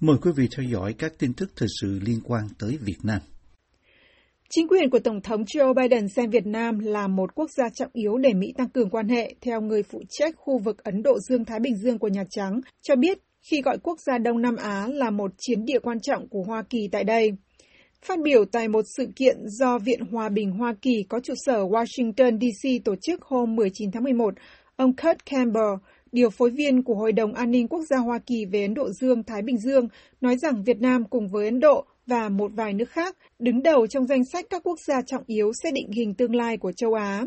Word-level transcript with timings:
Mời 0.00 0.16
quý 0.22 0.30
vị 0.36 0.48
theo 0.56 0.66
dõi 0.66 0.94
các 0.98 1.12
tin 1.18 1.32
tức 1.32 1.50
thời 1.56 1.68
sự 1.80 2.00
liên 2.06 2.20
quan 2.24 2.42
tới 2.58 2.78
Việt 2.80 2.98
Nam. 3.02 3.20
Chính 4.50 4.68
quyền 4.68 4.90
của 4.90 4.98
Tổng 4.98 5.20
thống 5.20 5.44
Joe 5.44 5.74
Biden 5.74 6.08
xem 6.08 6.30
Việt 6.30 6.46
Nam 6.46 6.78
là 6.78 7.08
một 7.08 7.34
quốc 7.34 7.50
gia 7.50 7.68
trọng 7.74 7.90
yếu 7.92 8.18
để 8.18 8.34
Mỹ 8.34 8.46
tăng 8.56 8.68
cường 8.68 8.90
quan 8.90 9.08
hệ, 9.08 9.34
theo 9.40 9.60
người 9.60 9.82
phụ 9.82 10.02
trách 10.08 10.34
khu 10.36 10.58
vực 10.58 10.84
Ấn 10.84 11.02
Độ 11.02 11.18
Dương-Thái 11.28 11.60
Bình 11.60 11.76
Dương 11.76 11.98
của 11.98 12.08
Nhà 12.08 12.24
Trắng, 12.30 12.60
cho 12.82 12.96
biết 12.96 13.18
khi 13.50 13.62
gọi 13.62 13.78
quốc 13.82 14.00
gia 14.06 14.18
Đông 14.18 14.42
Nam 14.42 14.56
Á 14.56 14.88
là 14.92 15.10
một 15.10 15.30
chiến 15.38 15.64
địa 15.64 15.78
quan 15.78 16.00
trọng 16.00 16.28
của 16.28 16.42
Hoa 16.42 16.62
Kỳ 16.70 16.88
tại 16.92 17.04
đây. 17.04 17.30
Phát 18.02 18.18
biểu 18.22 18.44
tại 18.44 18.68
một 18.68 18.84
sự 18.96 19.06
kiện 19.16 19.36
do 19.46 19.78
Viện 19.78 20.00
Hòa 20.10 20.28
bình 20.28 20.50
Hoa 20.50 20.74
Kỳ 20.82 21.04
có 21.08 21.20
trụ 21.20 21.34
sở 21.36 21.64
Washington, 21.64 22.38
D.C. 22.40 22.84
tổ 22.84 22.94
chức 22.96 23.22
hôm 23.22 23.56
19 23.56 23.90
tháng 23.90 24.02
11, 24.02 24.34
ông 24.76 24.96
Kurt 24.96 25.24
Campbell, 25.26 25.74
điều 26.12 26.30
phối 26.30 26.50
viên 26.50 26.82
của 26.82 26.94
Hội 26.94 27.12
đồng 27.12 27.34
An 27.34 27.50
ninh 27.50 27.68
Quốc 27.68 27.82
gia 27.90 27.96
Hoa 27.96 28.18
Kỳ 28.18 28.44
về 28.44 28.62
Ấn 28.62 28.74
Độ 28.74 28.90
Dương-Thái 28.90 29.42
Bình 29.42 29.58
Dương, 29.58 29.88
nói 30.20 30.36
rằng 30.36 30.62
Việt 30.62 30.80
Nam 30.80 31.04
cùng 31.04 31.28
với 31.28 31.44
Ấn 31.44 31.60
Độ 31.60 31.84
và 32.06 32.28
một 32.28 32.50
vài 32.54 32.72
nước 32.72 32.90
khác 32.90 33.16
đứng 33.38 33.62
đầu 33.62 33.86
trong 33.86 34.06
danh 34.06 34.24
sách 34.32 34.46
các 34.50 34.62
quốc 34.64 34.78
gia 34.86 35.02
trọng 35.02 35.22
yếu 35.26 35.52
sẽ 35.62 35.70
định 35.70 35.90
hình 35.92 36.14
tương 36.14 36.34
lai 36.34 36.56
của 36.56 36.72
châu 36.72 36.94
Á. 36.94 37.24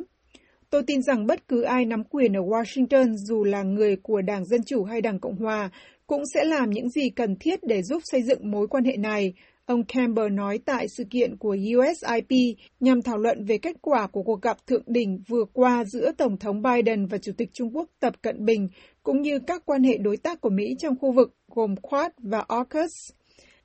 Tôi 0.70 0.84
tin 0.88 1.02
rằng 1.02 1.26
bất 1.28 1.48
cứ 1.48 1.62
ai 1.62 1.86
nắm 1.86 2.04
quyền 2.04 2.34
ở 2.34 2.42
Washington, 2.42 3.16
dù 3.16 3.44
là 3.44 3.64
người 3.64 3.96
của 3.96 4.22
Đảng 4.22 4.46
Dân 4.46 4.64
Chủ 4.64 4.84
hay 4.84 5.02
Đảng 5.02 5.20
Cộng 5.20 5.36
Hòa, 5.36 5.70
cũng 6.08 6.24
sẽ 6.34 6.44
làm 6.44 6.70
những 6.70 6.90
gì 6.90 7.10
cần 7.10 7.36
thiết 7.36 7.60
để 7.64 7.82
giúp 7.84 8.02
xây 8.06 8.24
dựng 8.24 8.52
mối 8.52 8.68
quan 8.68 8.84
hệ 8.84 8.98
này, 8.98 9.34
ông 9.72 9.84
Campbell 9.84 10.30
nói 10.30 10.60
tại 10.66 10.88
sự 10.98 11.04
kiện 11.10 11.38
của 11.38 11.58
USIP 11.78 12.58
nhằm 12.80 13.02
thảo 13.02 13.18
luận 13.18 13.46
về 13.46 13.58
kết 13.58 13.76
quả 13.82 14.08
của 14.08 14.24
cuộc 14.24 14.42
gặp 14.42 14.58
thượng 14.68 14.84
đỉnh 14.88 15.24
vừa 15.28 15.44
qua 15.54 15.84
giữa 15.86 16.12
Tổng 16.18 16.38
thống 16.38 16.62
Biden 16.62 17.06
và 17.06 17.18
Chủ 17.18 17.32
tịch 17.38 17.50
Trung 17.54 17.76
Quốc 17.76 17.90
Tập 18.00 18.14
Cận 18.22 18.46
Bình, 18.46 18.68
cũng 19.04 19.22
như 19.22 19.40
các 19.40 19.66
quan 19.66 19.84
hệ 19.84 19.98
đối 19.98 20.18
tác 20.18 20.42
của 20.42 20.50
Mỹ 20.50 20.76
trong 20.80 20.96
khu 21.02 21.12
vực 21.12 21.36
gồm 21.48 21.76
Quad 21.76 22.12
và 22.18 22.44
AUKUS. 22.48 22.92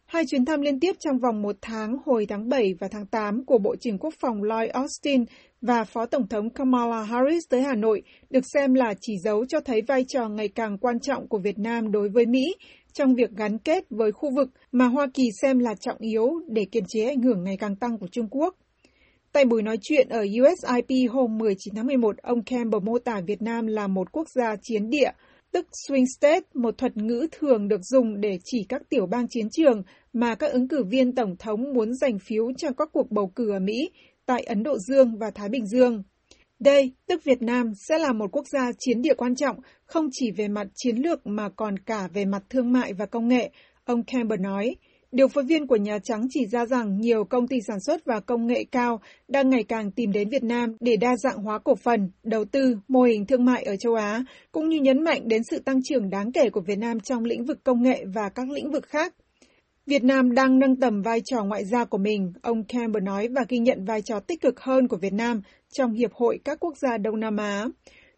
Hai 0.07 0.25
chuyến 0.27 0.45
thăm 0.45 0.61
liên 0.61 0.81
tiếp 0.81 0.93
trong 0.99 1.19
vòng 1.19 1.43
một 1.43 1.57
tháng 1.63 1.97
hồi 2.05 2.27
tháng 2.29 2.49
7 2.49 2.75
và 2.81 2.89
tháng 2.89 3.07
8 3.07 3.45
của 3.45 3.59
Bộ 3.59 3.77
trưởng 3.77 3.99
Quốc 3.99 4.15
phòng 4.21 4.43
Lloyd 4.43 4.71
Austin 4.71 5.25
và 5.61 5.85
Phó 5.85 6.07
Tổng 6.07 6.29
thống 6.29 6.51
Kamala 6.51 7.03
Harris 7.03 7.43
tới 7.51 7.63
Hà 7.63 7.75
Nội 7.75 8.03
được 8.31 8.45
xem 8.55 8.75
là 8.75 8.95
chỉ 9.01 9.19
dấu 9.25 9.47
cho 9.47 9.61
thấy 9.61 9.83
vai 9.89 10.05
trò 10.09 10.29
ngày 10.29 10.49
càng 10.49 10.79
quan 10.79 11.01
trọng 11.01 11.29
của 11.29 11.39
Việt 11.39 11.59
Nam 11.59 11.93
đối 11.93 12.09
với 12.09 12.27
Mỹ 12.27 12.55
trong 12.97 13.15
việc 13.15 13.31
gắn 13.37 13.59
kết 13.59 13.85
với 13.91 14.13
khu 14.13 14.31
vực 14.37 14.49
mà 14.73 14.87
Hoa 14.87 15.07
Kỳ 15.15 15.25
xem 15.43 15.59
là 15.59 15.75
trọng 15.75 15.99
yếu 15.99 16.31
để 16.49 16.67
kiềm 16.73 16.85
chế 16.89 17.05
ảnh 17.05 17.23
hưởng 17.23 17.45
ngày 17.45 17.57
càng 17.57 17.77
tăng 17.77 17.99
của 17.99 18.09
Trung 18.13 18.29
Quốc. 18.31 18.57
Tại 19.33 19.45
buổi 19.45 19.63
nói 19.63 19.77
chuyện 19.83 20.09
ở 20.09 20.21
USIP 20.21 21.11
hôm 21.11 21.39
19 21.39 21.75
tháng 21.75 21.87
11, 21.87 22.17
ông 22.17 22.45
Campbell 22.45 22.85
mô 22.85 22.99
tả 22.99 23.21
Việt 23.27 23.43
Nam 23.43 23.67
là 23.67 23.87
một 23.87 24.13
quốc 24.13 24.29
gia 24.35 24.57
chiến 24.63 24.91
địa, 24.91 25.11
tức 25.53 25.67
swing 25.89 26.05
state, 26.19 26.47
một 26.55 26.79
thuật 26.79 26.97
ngữ 26.97 27.27
thường 27.33 27.69
được 27.69 27.81
dùng 27.83 28.21
để 28.21 28.39
chỉ 28.45 28.59
các 28.69 28.83
tiểu 28.89 29.07
bang 29.07 29.27
chiến 29.29 29.49
trường 29.51 29.83
mà 30.13 30.35
các 30.35 30.53
ứng 30.53 30.69
cử 30.69 30.85
viên 30.91 31.15
tổng 31.15 31.37
thống 31.39 31.73
muốn 31.75 31.95
giành 31.95 32.19
phiếu 32.19 32.53
trong 32.59 32.75
các 32.75 32.89
cuộc 32.93 33.11
bầu 33.11 33.33
cử 33.35 33.51
ở 33.53 33.59
Mỹ 33.59 33.91
tại 34.27 34.43
Ấn 34.43 34.63
Độ 34.63 34.79
Dương 34.79 35.17
và 35.19 35.31
Thái 35.35 35.49
Bình 35.49 35.67
Dương. 35.67 36.03
Đây, 36.59 36.93
tức 37.07 37.25
Việt 37.25 37.43
Nam, 37.43 37.73
sẽ 37.89 37.99
là 37.99 38.13
một 38.13 38.27
quốc 38.33 38.47
gia 38.53 38.71
chiến 38.79 39.03
địa 39.03 39.15
quan 39.15 39.35
trọng, 39.35 39.57
không 39.85 40.09
chỉ 40.13 40.31
về 40.31 40.49
mặt 40.49 40.67
chiến 40.75 40.97
lược 40.97 41.27
mà 41.27 41.49
còn 41.57 41.79
cả 41.79 42.09
về 42.15 42.25
mặt 42.25 42.43
thương 42.51 42.73
mại 42.73 42.93
và 42.93 43.07
công 43.07 43.29
nghệ, 43.29 43.51
ông 43.85 44.03
Campbell 44.05 44.43
nói. 44.43 44.77
Điều 45.13 45.29
phối 45.29 45.45
viên 45.45 45.67
của 45.67 45.77
Nhà 45.77 45.99
Trắng 46.05 46.27
chỉ 46.31 46.47
ra 46.47 46.67
rằng 46.67 46.99
nhiều 47.01 47.25
công 47.25 47.49
ty 47.49 47.57
sản 47.67 47.81
xuất 47.81 48.05
và 48.05 48.21
công 48.21 48.47
nghệ 48.47 48.65
cao 48.73 49.01
đang 49.29 49.51
ngày 49.51 49.65
càng 49.69 49.91
tìm 49.91 50.13
đến 50.13 50.29
Việt 50.29 50.43
Nam 50.43 50.77
để 50.81 50.97
đa 50.97 51.17
dạng 51.17 51.39
hóa 51.39 51.59
cổ 51.59 51.75
phần, 51.75 52.11
đầu 52.23 52.45
tư, 52.45 52.77
mô 52.89 53.03
hình 53.03 53.27
thương 53.27 53.45
mại 53.45 53.63
ở 53.63 53.77
châu 53.77 53.95
Á, 53.95 54.25
cũng 54.53 54.69
như 54.69 54.81
nhấn 54.81 55.05
mạnh 55.05 55.29
đến 55.29 55.43
sự 55.51 55.59
tăng 55.59 55.81
trưởng 55.85 56.11
đáng 56.11 56.33
kể 56.33 56.51
của 56.51 56.61
Việt 56.61 56.79
Nam 56.79 57.01
trong 57.01 57.25
lĩnh 57.25 57.45
vực 57.45 57.65
công 57.65 57.83
nghệ 57.83 58.05
và 58.15 58.29
các 58.35 58.51
lĩnh 58.51 58.71
vực 58.71 58.85
khác. 58.87 59.15
Việt 59.87 60.05
Nam 60.05 60.35
đang 60.35 60.59
nâng 60.59 60.77
tầm 60.77 61.03
vai 61.03 61.21
trò 61.25 61.45
ngoại 61.45 61.65
giao 61.65 61.87
của 61.87 61.99
mình, 61.99 62.33
ông 62.43 62.65
Campbell 62.65 63.05
nói 63.05 63.29
và 63.29 63.45
ghi 63.49 63.59
nhận 63.59 63.85
vai 63.85 64.03
trò 64.03 64.21
tích 64.21 64.41
cực 64.41 64.61
hơn 64.61 64.89
của 64.89 64.97
Việt 64.97 65.13
Nam 65.13 65.43
trong 65.73 65.93
Hiệp 65.93 66.13
hội 66.13 66.39
các 66.45 66.61
quốc 66.61 66.77
gia 66.77 66.99
Đông 66.99 67.21
Nam 67.21 67.37
Á. 67.37 67.67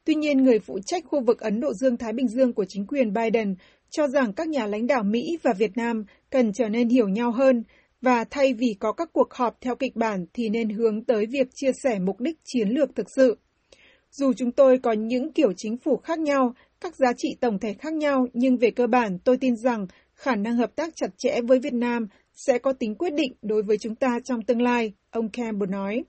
Tuy 0.05 0.15
nhiên, 0.15 0.45
người 0.45 0.59
phụ 0.59 0.79
trách 0.87 1.05
khu 1.07 1.21
vực 1.21 1.41
Ấn 1.41 1.61
Độ 1.61 1.73
Dương-Thái 1.75 2.13
Bình 2.13 2.29
Dương 2.29 2.53
của 2.53 2.65
chính 2.69 2.87
quyền 2.87 3.13
Biden 3.13 3.55
cho 3.91 4.09
rằng 4.09 4.33
các 4.33 4.49
nhà 4.49 4.67
lãnh 4.67 4.87
đạo 4.87 5.03
Mỹ 5.03 5.39
và 5.43 5.53
Việt 5.53 5.77
Nam 5.77 6.05
cần 6.31 6.53
trở 6.53 6.69
nên 6.69 6.89
hiểu 6.89 7.09
nhau 7.09 7.33
hơn 7.33 7.65
và 8.01 8.25
thay 8.25 8.55
vì 8.55 8.75
có 8.81 8.93
các 8.93 9.09
cuộc 9.13 9.35
họp 9.35 9.61
theo 9.61 9.77
kịch 9.77 9.97
bản 9.97 10.27
thì 10.33 10.49
nên 10.49 10.69
hướng 10.69 11.05
tới 11.05 11.27
việc 11.27 11.47
chia 11.55 11.71
sẻ 11.83 11.99
mục 11.99 12.21
đích 12.21 12.37
chiến 12.45 12.69
lược 12.69 12.95
thực 12.95 13.07
sự. 13.17 13.39
Dù 14.11 14.33
chúng 14.33 14.53
tôi 14.53 14.79
có 14.79 14.93
những 14.93 15.33
kiểu 15.33 15.53
chính 15.57 15.77
phủ 15.77 15.97
khác 15.97 16.19
nhau, 16.19 16.55
các 16.81 16.97
giá 16.97 17.13
trị 17.17 17.29
tổng 17.41 17.59
thể 17.59 17.75
khác 17.75 17.93
nhau, 17.93 18.27
nhưng 18.33 18.57
về 18.57 18.71
cơ 18.71 18.87
bản 18.87 19.19
tôi 19.25 19.37
tin 19.37 19.57
rằng 19.57 19.87
khả 20.19 20.35
năng 20.35 20.57
hợp 20.57 20.77
tác 20.77 20.97
chặt 20.97 21.11
chẽ 21.17 21.41
với 21.41 21.59
Việt 21.59 21.73
Nam 21.75 22.07
sẽ 22.35 22.59
có 22.59 22.73
tính 22.73 22.95
quyết 22.95 23.15
định 23.15 23.33
đối 23.43 23.63
với 23.63 23.79
chúng 23.79 23.95
ta 23.95 24.19
trong 24.25 24.43
tương 24.43 24.63
lai, 24.63 24.93
ông 25.11 25.29
Campbell 25.29 25.73
nói. 25.73 26.05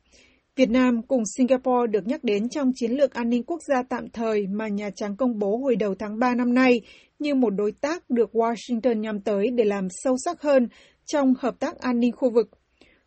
Việt 0.55 0.69
Nam 0.69 1.01
cùng 1.01 1.23
Singapore 1.37 1.87
được 1.89 2.07
nhắc 2.07 2.23
đến 2.23 2.49
trong 2.49 2.71
chiến 2.75 2.91
lược 2.91 3.13
an 3.13 3.29
ninh 3.29 3.43
quốc 3.43 3.61
gia 3.67 3.83
tạm 3.83 4.09
thời 4.13 4.47
mà 4.47 4.67
Nhà 4.67 4.89
Trắng 4.95 5.15
công 5.17 5.39
bố 5.39 5.57
hồi 5.57 5.75
đầu 5.75 5.95
tháng 5.99 6.19
3 6.19 6.35
năm 6.35 6.53
nay 6.53 6.81
như 7.19 7.35
một 7.35 7.49
đối 7.49 7.71
tác 7.71 8.09
được 8.09 8.29
Washington 8.33 8.99
nhắm 8.99 9.21
tới 9.21 9.47
để 9.55 9.63
làm 9.63 9.87
sâu 9.89 10.15
sắc 10.25 10.41
hơn 10.41 10.67
trong 11.05 11.33
hợp 11.39 11.59
tác 11.59 11.79
an 11.79 11.99
ninh 11.99 12.11
khu 12.11 12.29
vực. 12.29 12.49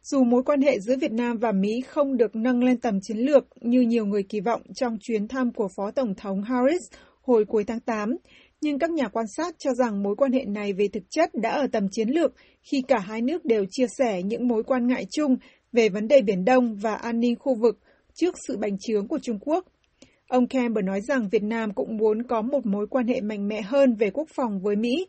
Dù 0.02 0.24
mối 0.24 0.42
quan 0.42 0.60
hệ 0.60 0.80
giữa 0.80 0.96
Việt 1.00 1.12
Nam 1.12 1.38
và 1.38 1.52
Mỹ 1.52 1.80
không 1.88 2.16
được 2.16 2.36
nâng 2.36 2.64
lên 2.64 2.80
tầm 2.80 2.98
chiến 3.02 3.18
lược 3.18 3.44
như 3.60 3.80
nhiều 3.80 4.06
người 4.06 4.22
kỳ 4.22 4.40
vọng 4.40 4.62
trong 4.74 4.96
chuyến 5.00 5.28
thăm 5.28 5.52
của 5.52 5.68
Phó 5.76 5.90
Tổng 5.90 6.14
thống 6.14 6.42
Harris 6.42 6.82
hồi 7.22 7.44
cuối 7.44 7.64
tháng 7.64 7.80
8, 7.80 8.16
nhưng 8.62 8.78
các 8.78 8.90
nhà 8.90 9.08
quan 9.08 9.26
sát 9.36 9.54
cho 9.58 9.74
rằng 9.74 10.02
mối 10.02 10.16
quan 10.16 10.32
hệ 10.32 10.44
này 10.44 10.72
về 10.72 10.88
thực 10.92 11.02
chất 11.10 11.30
đã 11.34 11.50
ở 11.50 11.66
tầm 11.72 11.88
chiến 11.90 12.08
lược 12.08 12.32
khi 12.62 12.82
cả 12.88 12.98
hai 12.98 13.22
nước 13.22 13.44
đều 13.44 13.64
chia 13.70 13.86
sẻ 13.98 14.22
những 14.22 14.48
mối 14.48 14.62
quan 14.62 14.86
ngại 14.86 15.06
chung 15.10 15.36
về 15.72 15.88
vấn 15.88 16.08
đề 16.08 16.22
Biển 16.22 16.44
Đông 16.44 16.76
và 16.76 16.94
an 16.94 17.20
ninh 17.20 17.36
khu 17.38 17.54
vực 17.54 17.78
trước 18.14 18.34
sự 18.48 18.56
bành 18.56 18.76
trướng 18.80 19.08
của 19.08 19.18
Trung 19.22 19.38
Quốc. 19.40 19.64
Ông 20.28 20.46
Campbell 20.46 20.86
nói 20.86 21.00
rằng 21.08 21.28
Việt 21.28 21.42
Nam 21.42 21.74
cũng 21.74 21.96
muốn 21.96 22.22
có 22.22 22.42
một 22.42 22.66
mối 22.66 22.86
quan 22.90 23.06
hệ 23.08 23.20
mạnh 23.20 23.48
mẽ 23.48 23.62
hơn 23.62 23.94
về 23.94 24.10
quốc 24.10 24.28
phòng 24.36 24.60
với 24.60 24.76
Mỹ. 24.76 25.06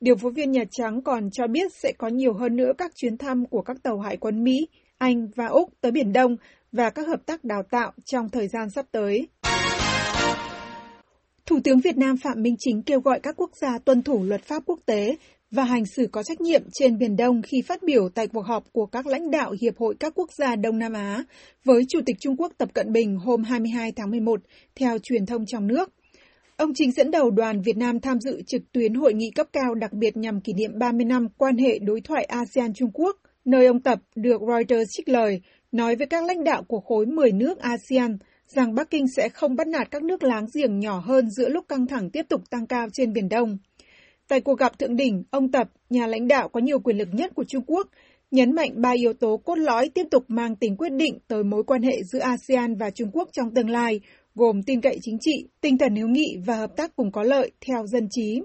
Điều 0.00 0.16
phối 0.16 0.32
viên 0.32 0.52
Nhà 0.52 0.64
Trắng 0.70 1.02
còn 1.02 1.30
cho 1.30 1.46
biết 1.46 1.72
sẽ 1.82 1.92
có 1.98 2.08
nhiều 2.08 2.32
hơn 2.32 2.56
nữa 2.56 2.72
các 2.78 2.92
chuyến 2.96 3.18
thăm 3.18 3.46
của 3.46 3.62
các 3.62 3.76
tàu 3.82 3.98
hải 3.98 4.16
quân 4.16 4.44
Mỹ, 4.44 4.68
Anh 4.98 5.28
và 5.36 5.46
Úc 5.46 5.70
tới 5.80 5.92
Biển 5.92 6.12
Đông 6.12 6.36
và 6.72 6.90
các 6.90 7.06
hợp 7.06 7.26
tác 7.26 7.44
đào 7.44 7.62
tạo 7.70 7.92
trong 8.04 8.28
thời 8.28 8.48
gian 8.48 8.70
sắp 8.70 8.86
tới. 8.92 9.28
Tướng 11.64 11.80
Việt 11.80 11.98
Nam 11.98 12.16
Phạm 12.16 12.42
Minh 12.42 12.56
Chính 12.58 12.82
kêu 12.82 13.00
gọi 13.00 13.20
các 13.22 13.34
quốc 13.36 13.50
gia 13.60 13.78
tuân 13.78 14.02
thủ 14.02 14.24
luật 14.24 14.42
pháp 14.42 14.62
quốc 14.66 14.80
tế 14.86 15.16
và 15.50 15.64
hành 15.64 15.84
xử 15.96 16.08
có 16.12 16.22
trách 16.22 16.40
nhiệm 16.40 16.62
trên 16.72 16.98
Biển 16.98 17.16
Đông 17.16 17.42
khi 17.42 17.62
phát 17.68 17.82
biểu 17.82 18.08
tại 18.08 18.26
cuộc 18.26 18.46
họp 18.46 18.64
của 18.72 18.86
các 18.86 19.06
lãnh 19.06 19.30
đạo 19.30 19.54
Hiệp 19.62 19.78
hội 19.78 19.94
các 20.00 20.12
quốc 20.16 20.30
gia 20.38 20.56
Đông 20.56 20.78
Nam 20.78 20.92
Á 20.92 21.24
với 21.64 21.82
Chủ 21.88 22.00
tịch 22.06 22.16
Trung 22.20 22.36
Quốc 22.36 22.52
Tập 22.58 22.68
Cận 22.74 22.92
Bình 22.92 23.16
hôm 23.16 23.42
22 23.42 23.92
tháng 23.96 24.10
11, 24.10 24.40
theo 24.76 24.98
truyền 25.02 25.26
thông 25.26 25.46
trong 25.46 25.66
nước. 25.66 25.92
Ông 26.56 26.70
Chính 26.74 26.92
dẫn 26.92 27.10
đầu 27.10 27.30
đoàn 27.30 27.60
Việt 27.62 27.76
Nam 27.76 28.00
tham 28.00 28.20
dự 28.20 28.42
trực 28.46 28.62
tuyến 28.72 28.94
hội 28.94 29.14
nghị 29.14 29.30
cấp 29.34 29.46
cao 29.52 29.74
đặc 29.74 29.92
biệt 29.92 30.16
nhằm 30.16 30.40
kỷ 30.40 30.52
niệm 30.52 30.78
30 30.78 31.04
năm 31.04 31.26
quan 31.38 31.56
hệ 31.56 31.78
đối 31.78 32.00
thoại 32.00 32.24
ASEAN-Trung 32.24 32.90
Quốc, 32.94 33.16
nơi 33.44 33.66
ông 33.66 33.80
Tập 33.80 33.98
được 34.16 34.40
Reuters 34.48 34.90
trích 34.90 35.08
lời, 35.08 35.40
nói 35.72 35.96
với 35.96 36.06
các 36.06 36.24
lãnh 36.24 36.44
đạo 36.44 36.62
của 36.62 36.80
khối 36.80 37.06
10 37.06 37.32
nước 37.32 37.58
ASEAN 37.58 38.18
rằng 38.46 38.74
Bắc 38.74 38.90
Kinh 38.90 39.06
sẽ 39.16 39.28
không 39.28 39.56
bắt 39.56 39.66
nạt 39.66 39.90
các 39.90 40.02
nước 40.02 40.22
láng 40.22 40.46
giềng 40.54 40.78
nhỏ 40.78 40.98
hơn 40.98 41.30
giữa 41.30 41.48
lúc 41.48 41.64
căng 41.68 41.86
thẳng 41.86 42.10
tiếp 42.10 42.26
tục 42.28 42.50
tăng 42.50 42.66
cao 42.66 42.88
trên 42.92 43.12
Biển 43.12 43.28
Đông. 43.28 43.58
Tại 44.28 44.40
cuộc 44.40 44.58
gặp 44.58 44.78
thượng 44.78 44.96
đỉnh, 44.96 45.22
ông 45.30 45.52
Tập, 45.52 45.68
nhà 45.90 46.06
lãnh 46.06 46.28
đạo 46.28 46.48
có 46.48 46.60
nhiều 46.60 46.78
quyền 46.78 46.98
lực 46.98 47.08
nhất 47.12 47.32
của 47.34 47.44
Trung 47.44 47.64
Quốc, 47.66 47.88
nhấn 48.30 48.54
mạnh 48.54 48.70
ba 48.76 48.90
yếu 48.90 49.12
tố 49.12 49.36
cốt 49.36 49.54
lõi 49.54 49.88
tiếp 49.88 50.06
tục 50.10 50.24
mang 50.28 50.56
tính 50.56 50.76
quyết 50.76 50.92
định 50.92 51.18
tới 51.28 51.44
mối 51.44 51.64
quan 51.64 51.82
hệ 51.82 52.02
giữa 52.12 52.18
ASEAN 52.18 52.74
và 52.74 52.90
Trung 52.90 53.10
Quốc 53.12 53.28
trong 53.32 53.54
tương 53.54 53.70
lai, 53.70 54.00
gồm 54.34 54.62
tin 54.62 54.80
cậy 54.80 54.98
chính 55.02 55.18
trị, 55.20 55.48
tinh 55.60 55.78
thần 55.78 55.96
hữu 55.96 56.08
nghị 56.08 56.36
và 56.46 56.56
hợp 56.56 56.76
tác 56.76 56.96
cùng 56.96 57.12
có 57.12 57.22
lợi 57.22 57.50
theo 57.66 57.86
dân 57.86 58.08
trí. 58.10 58.40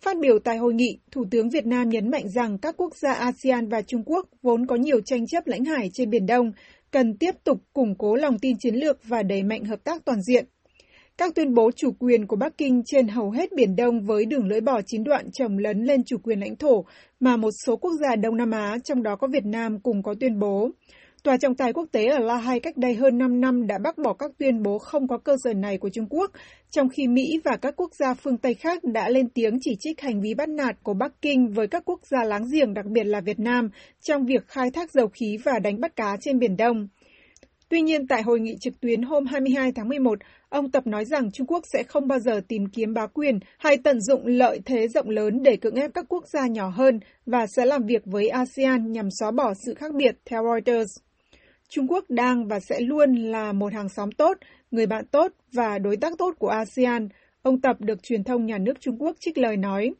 Phát 0.00 0.16
biểu 0.20 0.38
tại 0.38 0.56
hội 0.56 0.74
nghị, 0.74 0.98
Thủ 1.10 1.24
tướng 1.30 1.48
Việt 1.48 1.66
Nam 1.66 1.88
nhấn 1.88 2.10
mạnh 2.10 2.28
rằng 2.28 2.58
các 2.58 2.76
quốc 2.76 2.96
gia 2.96 3.12
ASEAN 3.12 3.68
và 3.68 3.82
Trung 3.82 4.02
Quốc 4.06 4.28
vốn 4.42 4.66
có 4.66 4.76
nhiều 4.76 5.00
tranh 5.00 5.26
chấp 5.26 5.46
lãnh 5.46 5.64
hải 5.64 5.90
trên 5.92 6.10
Biển 6.10 6.26
Đông, 6.26 6.52
cần 6.90 7.16
tiếp 7.16 7.34
tục 7.44 7.58
củng 7.72 7.94
cố 7.98 8.14
lòng 8.14 8.38
tin 8.38 8.56
chiến 8.58 8.74
lược 8.74 8.98
và 9.04 9.22
đẩy 9.22 9.42
mạnh 9.42 9.64
hợp 9.64 9.84
tác 9.84 10.04
toàn 10.04 10.22
diện. 10.22 10.44
Các 11.18 11.34
tuyên 11.34 11.54
bố 11.54 11.70
chủ 11.76 11.90
quyền 11.98 12.26
của 12.26 12.36
Bắc 12.36 12.58
Kinh 12.58 12.82
trên 12.86 13.08
hầu 13.08 13.30
hết 13.30 13.52
Biển 13.52 13.76
Đông 13.76 14.06
với 14.06 14.24
đường 14.24 14.46
lưỡi 14.48 14.60
bò 14.60 14.80
chín 14.86 15.04
đoạn 15.04 15.30
trồng 15.32 15.58
lấn 15.58 15.84
lên 15.84 16.04
chủ 16.04 16.18
quyền 16.18 16.40
lãnh 16.40 16.56
thổ 16.56 16.84
mà 17.20 17.36
một 17.36 17.50
số 17.66 17.76
quốc 17.76 17.92
gia 18.00 18.16
Đông 18.16 18.36
Nam 18.36 18.50
Á, 18.50 18.78
trong 18.84 19.02
đó 19.02 19.16
có 19.16 19.28
Việt 19.32 19.44
Nam, 19.44 19.80
cùng 19.82 20.02
có 20.02 20.14
tuyên 20.20 20.38
bố. 20.38 20.70
Tòa 21.22 21.36
trọng 21.36 21.54
tài 21.54 21.72
quốc 21.72 21.86
tế 21.92 22.06
ở 22.06 22.18
La 22.18 22.36
Hay 22.36 22.60
cách 22.60 22.76
đây 22.76 22.94
hơn 22.94 23.18
5 23.18 23.40
năm 23.40 23.66
đã 23.66 23.78
bác 23.78 23.98
bỏ 23.98 24.12
các 24.12 24.30
tuyên 24.38 24.62
bố 24.62 24.78
không 24.78 25.08
có 25.08 25.18
cơ 25.18 25.36
sở 25.44 25.54
này 25.54 25.78
của 25.78 25.90
Trung 25.90 26.06
Quốc, 26.10 26.30
trong 26.70 26.88
khi 26.88 27.08
Mỹ 27.08 27.40
và 27.44 27.56
các 27.56 27.74
quốc 27.76 27.94
gia 27.94 28.14
phương 28.14 28.36
Tây 28.36 28.54
khác 28.54 28.84
đã 28.84 29.08
lên 29.08 29.28
tiếng 29.28 29.58
chỉ 29.60 29.76
trích 29.80 30.00
hành 30.00 30.20
vi 30.20 30.34
bắt 30.34 30.48
nạt 30.48 30.76
của 30.82 30.94
Bắc 30.94 31.12
Kinh 31.22 31.48
với 31.52 31.66
các 31.66 31.82
quốc 31.84 32.00
gia 32.10 32.24
láng 32.24 32.44
giềng, 32.52 32.74
đặc 32.74 32.86
biệt 32.86 33.04
là 33.04 33.20
Việt 33.20 33.38
Nam, 33.38 33.70
trong 34.00 34.26
việc 34.26 34.48
khai 34.48 34.70
thác 34.70 34.92
dầu 34.92 35.08
khí 35.08 35.36
và 35.44 35.58
đánh 35.58 35.80
bắt 35.80 35.96
cá 35.96 36.16
trên 36.20 36.38
Biển 36.38 36.56
Đông. 36.56 36.88
Tuy 37.68 37.80
nhiên, 37.80 38.06
tại 38.06 38.22
hội 38.22 38.40
nghị 38.40 38.56
trực 38.60 38.80
tuyến 38.80 39.02
hôm 39.02 39.26
22 39.26 39.72
tháng 39.72 39.88
11, 39.88 40.18
ông 40.48 40.70
Tập 40.70 40.86
nói 40.86 41.04
rằng 41.04 41.30
Trung 41.32 41.46
Quốc 41.46 41.64
sẽ 41.72 41.82
không 41.82 42.08
bao 42.08 42.18
giờ 42.18 42.40
tìm 42.48 42.66
kiếm 42.66 42.94
bá 42.94 43.06
quyền 43.06 43.38
hay 43.58 43.76
tận 43.84 44.00
dụng 44.00 44.26
lợi 44.26 44.60
thế 44.64 44.88
rộng 44.88 45.08
lớn 45.08 45.42
để 45.42 45.56
cưỡng 45.56 45.74
ép 45.74 45.90
các 45.94 46.04
quốc 46.08 46.24
gia 46.32 46.46
nhỏ 46.46 46.68
hơn 46.68 47.00
và 47.26 47.46
sẽ 47.46 47.66
làm 47.66 47.82
việc 47.86 48.02
với 48.04 48.28
ASEAN 48.28 48.92
nhằm 48.92 49.08
xóa 49.20 49.30
bỏ 49.30 49.52
sự 49.66 49.74
khác 49.74 49.94
biệt, 49.94 50.16
theo 50.24 50.42
Reuters. 50.44 51.09
Trung 51.70 51.86
Quốc 51.88 52.04
đang 52.08 52.46
và 52.48 52.60
sẽ 52.60 52.80
luôn 52.80 53.14
là 53.14 53.52
một 53.52 53.72
hàng 53.72 53.88
xóm 53.88 54.12
tốt, 54.12 54.38
người 54.70 54.86
bạn 54.86 55.04
tốt 55.06 55.32
và 55.52 55.78
đối 55.78 55.96
tác 55.96 56.12
tốt 56.18 56.34
của 56.38 56.48
ASEAN, 56.48 57.08
ông 57.42 57.60
Tập 57.60 57.76
được 57.80 58.02
truyền 58.02 58.24
thông 58.24 58.46
nhà 58.46 58.58
nước 58.58 58.80
Trung 58.80 58.96
Quốc 58.98 59.16
trích 59.20 59.38
lời 59.38 59.56
nói. 59.56 59.90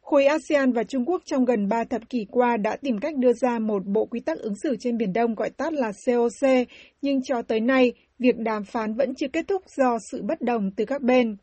Khối 0.00 0.24
ASEAN 0.24 0.72
và 0.72 0.82
Trung 0.82 1.04
Quốc 1.04 1.22
trong 1.24 1.44
gần 1.44 1.68
ba 1.68 1.84
thập 1.84 2.08
kỷ 2.08 2.26
qua 2.30 2.56
đã 2.56 2.76
tìm 2.82 2.98
cách 2.98 3.16
đưa 3.16 3.32
ra 3.32 3.58
một 3.58 3.86
bộ 3.86 4.06
quy 4.06 4.20
tắc 4.20 4.38
ứng 4.38 4.54
xử 4.62 4.76
trên 4.80 4.96
Biển 4.96 5.12
Đông 5.12 5.34
gọi 5.34 5.50
tắt 5.50 5.72
là 5.72 5.92
COC, 6.06 6.48
nhưng 7.02 7.22
cho 7.22 7.42
tới 7.42 7.60
nay, 7.60 7.92
việc 8.18 8.38
đàm 8.38 8.64
phán 8.64 8.94
vẫn 8.94 9.14
chưa 9.14 9.28
kết 9.28 9.48
thúc 9.48 9.62
do 9.76 9.98
sự 10.10 10.22
bất 10.22 10.40
đồng 10.40 10.70
từ 10.76 10.84
các 10.84 11.02
bên. 11.02 11.36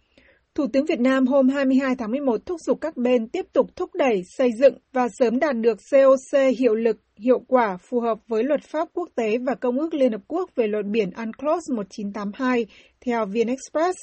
Thủ 0.56 0.68
tướng 0.74 0.86
Việt 0.86 1.00
Nam 1.00 1.28
hôm 1.28 1.50
22 1.50 1.96
tháng 1.96 2.12
11 2.12 2.46
thúc 2.46 2.62
giục 2.62 2.78
các 2.81 2.98
bên 2.98 3.28
tiếp 3.28 3.46
tục 3.54 3.75
thúc 3.75 3.90
đẩy, 3.96 4.22
xây 4.38 4.50
dựng 4.60 4.78
và 4.94 5.08
sớm 5.20 5.40
đạt 5.40 5.56
được 5.58 5.78
COC 5.92 6.40
hiệu 6.60 6.75
lực, 6.75 6.98
hiệu 7.19 7.39
quả, 7.48 7.77
phù 7.77 8.00
hợp 8.00 8.18
với 8.27 8.44
luật 8.44 8.62
pháp 8.63 8.88
quốc 8.94 9.10
tế 9.15 9.38
và 9.38 9.56
Công 9.56 9.80
ước 9.80 9.94
Liên 9.94 10.12
Hợp 10.12 10.21
Quốc 10.27 10.50
về 10.56 10.68
luật 10.68 10.86
biển 10.86 11.12
UNCLOS 11.12 11.71
1982, 11.75 12.65
theo 13.06 13.25
VnExpress. 13.25 13.98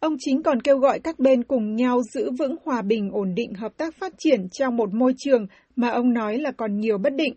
Ông 0.00 0.16
chính 0.18 0.42
còn 0.42 0.62
kêu 0.62 0.78
gọi 0.78 1.00
các 1.00 1.18
bên 1.18 1.44
cùng 1.44 1.76
nhau 1.76 2.02
giữ 2.14 2.30
vững 2.38 2.56
hòa 2.64 2.82
bình, 2.82 3.10
ổn 3.12 3.34
định, 3.34 3.54
hợp 3.54 3.72
tác 3.76 3.94
phát 3.94 4.12
triển 4.18 4.48
trong 4.48 4.76
một 4.76 4.94
môi 4.94 5.14
trường 5.18 5.46
mà 5.76 5.88
ông 5.88 6.12
nói 6.14 6.38
là 6.38 6.52
còn 6.52 6.80
nhiều 6.80 6.98
bất 6.98 7.14
định. 7.14 7.34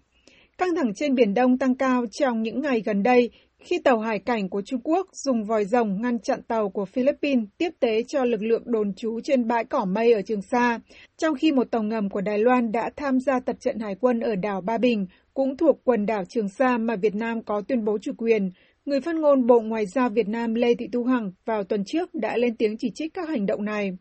Căng 0.57 0.75
thẳng 0.75 0.93
trên 0.95 1.15
Biển 1.15 1.33
Đông 1.33 1.57
tăng 1.57 1.75
cao 1.75 2.05
trong 2.11 2.41
những 2.41 2.61
ngày 2.61 2.81
gần 2.85 3.03
đây 3.03 3.29
khi 3.63 3.79
tàu 3.79 3.99
hải 3.99 4.19
cảnh 4.19 4.49
của 4.49 4.61
Trung 4.61 4.81
Quốc 4.83 5.07
dùng 5.11 5.43
vòi 5.43 5.65
rồng 5.65 6.01
ngăn 6.01 6.19
chặn 6.19 6.41
tàu 6.41 6.69
của 6.69 6.85
Philippines 6.85 7.45
tiếp 7.57 7.69
tế 7.79 8.03
cho 8.07 8.23
lực 8.23 8.41
lượng 8.41 8.63
đồn 8.65 8.93
trú 8.93 9.19
trên 9.23 9.47
bãi 9.47 9.65
cỏ 9.65 9.85
mây 9.85 10.13
ở 10.13 10.21
Trường 10.21 10.41
Sa, 10.41 10.79
trong 11.17 11.35
khi 11.35 11.51
một 11.51 11.71
tàu 11.71 11.83
ngầm 11.83 12.09
của 12.09 12.21
Đài 12.21 12.39
Loan 12.39 12.71
đã 12.71 12.89
tham 12.95 13.19
gia 13.19 13.39
tập 13.39 13.55
trận 13.59 13.79
hải 13.79 13.95
quân 13.95 14.19
ở 14.19 14.35
đảo 14.35 14.61
Ba 14.61 14.77
Bình, 14.77 15.05
cũng 15.33 15.57
thuộc 15.57 15.79
quần 15.83 16.05
đảo 16.05 16.23
Trường 16.29 16.49
Sa 16.49 16.77
mà 16.77 16.95
Việt 16.95 17.15
Nam 17.15 17.43
có 17.43 17.61
tuyên 17.67 17.85
bố 17.85 17.97
chủ 18.01 18.11
quyền. 18.17 18.51
Người 18.85 19.01
phát 19.01 19.15
ngôn 19.15 19.47
Bộ 19.47 19.61
Ngoại 19.61 19.85
giao 19.85 20.09
Việt 20.09 20.27
Nam 20.27 20.53
Lê 20.53 20.75
Thị 20.75 20.87
Thu 20.93 21.03
Hằng 21.03 21.31
vào 21.45 21.63
tuần 21.63 21.83
trước 21.85 22.13
đã 22.13 22.37
lên 22.37 22.55
tiếng 22.55 22.77
chỉ 22.77 22.91
trích 22.95 23.13
các 23.13 23.29
hành 23.29 23.45
động 23.45 23.65
này. 23.65 23.91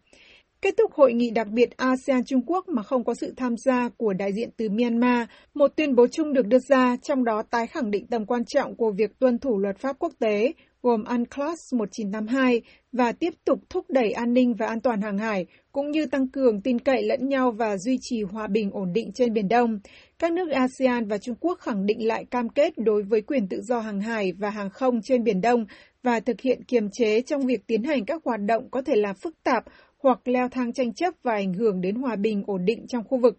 Kết 0.62 0.74
thúc 0.78 0.92
hội 0.92 1.12
nghị 1.12 1.30
đặc 1.30 1.48
biệt 1.48 1.76
ASEAN 1.76 2.24
Trung 2.24 2.42
Quốc 2.46 2.68
mà 2.68 2.82
không 2.82 3.04
có 3.04 3.14
sự 3.14 3.34
tham 3.36 3.56
gia 3.56 3.88
của 3.96 4.12
đại 4.12 4.32
diện 4.32 4.50
từ 4.56 4.68
Myanmar, 4.68 5.28
một 5.54 5.68
tuyên 5.76 5.94
bố 5.94 6.06
chung 6.06 6.32
được 6.32 6.46
đưa 6.46 6.58
ra, 6.58 6.96
trong 7.02 7.24
đó 7.24 7.42
tái 7.50 7.66
khẳng 7.66 7.90
định 7.90 8.06
tầm 8.06 8.26
quan 8.26 8.44
trọng 8.44 8.76
của 8.76 8.90
việc 8.90 9.18
tuân 9.18 9.38
thủ 9.38 9.58
luật 9.58 9.78
pháp 9.78 9.96
quốc 9.98 10.12
tế, 10.18 10.52
gồm 10.82 11.04
UNCLOS 11.04 11.74
1982, 11.74 12.62
và 12.92 13.12
tiếp 13.12 13.30
tục 13.44 13.58
thúc 13.70 13.86
đẩy 13.88 14.12
an 14.12 14.34
ninh 14.34 14.54
và 14.54 14.66
an 14.66 14.80
toàn 14.80 15.00
hàng 15.00 15.18
hải, 15.18 15.46
cũng 15.72 15.90
như 15.90 16.06
tăng 16.06 16.28
cường 16.28 16.60
tin 16.60 16.78
cậy 16.78 17.02
lẫn 17.02 17.28
nhau 17.28 17.50
và 17.50 17.76
duy 17.76 17.98
trì 18.00 18.22
hòa 18.22 18.46
bình 18.46 18.70
ổn 18.70 18.92
định 18.92 19.12
trên 19.14 19.32
Biển 19.32 19.48
Đông. 19.48 19.80
Các 20.18 20.32
nước 20.32 20.50
ASEAN 20.50 21.08
và 21.08 21.18
Trung 21.18 21.36
Quốc 21.40 21.58
khẳng 21.58 21.86
định 21.86 22.06
lại 22.06 22.24
cam 22.24 22.48
kết 22.48 22.72
đối 22.76 23.02
với 23.02 23.20
quyền 23.20 23.48
tự 23.48 23.60
do 23.60 23.80
hàng 23.80 24.00
hải 24.00 24.32
và 24.32 24.50
hàng 24.50 24.70
không 24.70 25.00
trên 25.02 25.24
Biển 25.24 25.40
Đông 25.40 25.66
và 26.02 26.20
thực 26.20 26.40
hiện 26.40 26.64
kiềm 26.64 26.88
chế 26.92 27.20
trong 27.20 27.46
việc 27.46 27.66
tiến 27.66 27.82
hành 27.82 28.04
các 28.04 28.22
hoạt 28.24 28.40
động 28.40 28.70
có 28.70 28.82
thể 28.82 28.96
là 28.96 29.12
phức 29.12 29.42
tạp 29.42 29.64
hoặc 30.02 30.28
leo 30.28 30.48
thang 30.48 30.72
tranh 30.72 30.94
chấp 30.94 31.14
và 31.22 31.32
ảnh 31.32 31.54
hưởng 31.54 31.80
đến 31.80 31.94
hòa 31.94 32.16
bình 32.16 32.42
ổn 32.46 32.64
định 32.64 32.86
trong 32.88 33.04
khu 33.04 33.18
vực. 33.18 33.38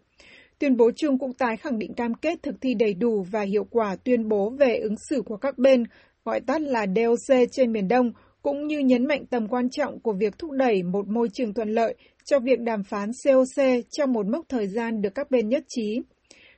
Tuyên 0.60 0.78
bố 0.78 0.92
chung 0.96 1.20
cũng 1.20 1.34
tái 1.34 1.58
khẳng 1.58 1.80
định 1.80 1.94
cam 1.94 2.14
kết 2.14 2.44
thực 2.44 2.56
thi 2.62 2.74
đầy 2.74 2.94
đủ 2.94 3.26
và 3.32 3.42
hiệu 3.42 3.64
quả 3.70 3.96
tuyên 4.04 4.30
bố 4.30 4.50
về 4.50 4.78
ứng 4.78 4.96
xử 5.10 5.22
của 5.22 5.38
các 5.38 5.58
bên, 5.58 5.84
gọi 6.26 6.40
tắt 6.40 6.62
là 6.62 6.86
DOC 6.96 7.38
trên 7.52 7.74
Biển 7.74 7.88
Đông, 7.88 8.12
cũng 8.42 8.68
như 8.68 8.80
nhấn 8.80 9.08
mạnh 9.08 9.26
tầm 9.26 9.48
quan 9.48 9.70
trọng 9.70 10.00
của 10.00 10.14
việc 10.14 10.38
thúc 10.38 10.52
đẩy 10.52 10.84
một 10.84 11.08
môi 11.08 11.28
trường 11.34 11.54
thuận 11.54 11.70
lợi 11.70 11.96
cho 12.26 12.40
việc 12.40 12.60
đàm 12.60 12.84
phán 12.84 13.12
COC 13.26 13.64
trong 13.92 14.14
một 14.14 14.26
mốc 14.26 14.46
thời 14.50 14.68
gian 14.68 15.02
được 15.02 15.16
các 15.16 15.32
bên 15.32 15.50
nhất 15.50 15.64
trí. 15.68 16.02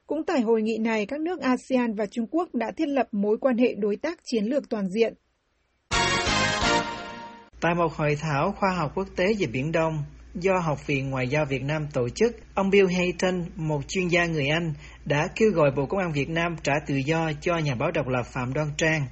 Cũng 0.08 0.24
tại 0.26 0.42
hội 0.42 0.62
nghị 0.62 0.78
này, 0.78 1.06
các 1.06 1.22
nước 1.22 1.42
ASEAN 1.42 1.94
và 1.94 2.06
Trung 2.06 2.28
Quốc 2.32 2.56
đã 2.56 2.72
thiết 2.78 2.88
lập 2.88 3.08
mối 3.12 3.38
quan 3.38 3.58
hệ 3.58 3.76
đối 3.78 3.96
tác 3.96 4.20
chiến 4.26 4.46
lược 4.46 4.70
toàn 4.70 4.90
diện. 4.90 5.14
Tại 7.60 7.76
một 7.76 7.94
hội 7.94 8.16
thảo 8.16 8.56
khoa 8.60 8.72
học 8.72 8.92
quốc 8.96 9.08
tế 9.16 9.26
về 9.40 9.48
Biển 9.48 9.72
Đông 9.72 10.04
do 10.36 10.58
Học 10.58 10.88
viện 10.88 11.10
Ngoại 11.10 11.28
giao 11.28 11.46
Việt 11.46 11.64
Nam 11.64 11.88
tổ 11.94 12.10
chức, 12.10 12.36
ông 12.54 12.70
Bill 12.70 12.88
Hayton, 12.92 13.46
một 13.56 13.82
chuyên 13.88 14.08
gia 14.08 14.26
người 14.26 14.48
Anh, 14.48 14.74
đã 15.06 15.28
kêu 15.36 15.52
gọi 15.52 15.72
Bộ 15.72 15.86
Công 15.86 16.00
an 16.00 16.12
Việt 16.12 16.30
Nam 16.30 16.56
trả 16.64 16.74
tự 16.88 16.96
do 16.96 17.32
cho 17.42 17.58
nhà 17.58 17.76
báo 17.76 17.92
độc 17.92 18.08
lập 18.08 18.24
Phạm 18.24 18.54
Đoan 18.54 18.68
Trang. 18.78 19.08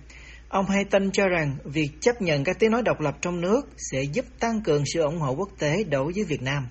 Ông 0.50 0.66
Hayton 0.66 1.12
cho 1.12 1.28
rằng 1.28 1.56
việc 1.64 1.90
chấp 2.02 2.22
nhận 2.22 2.44
các 2.44 2.60
tiếng 2.60 2.72
nói 2.72 2.82
độc 2.82 3.00
lập 3.00 3.18
trong 3.22 3.42
nước 3.42 3.62
sẽ 3.78 4.04
giúp 4.04 4.26
tăng 4.40 4.62
cường 4.62 4.84
sự 4.86 5.02
ủng 5.02 5.20
hộ 5.20 5.32
quốc 5.32 5.50
tế 5.60 5.84
đối 5.84 6.14
với 6.14 6.24
Việt 6.24 6.42
Nam. 6.42 6.68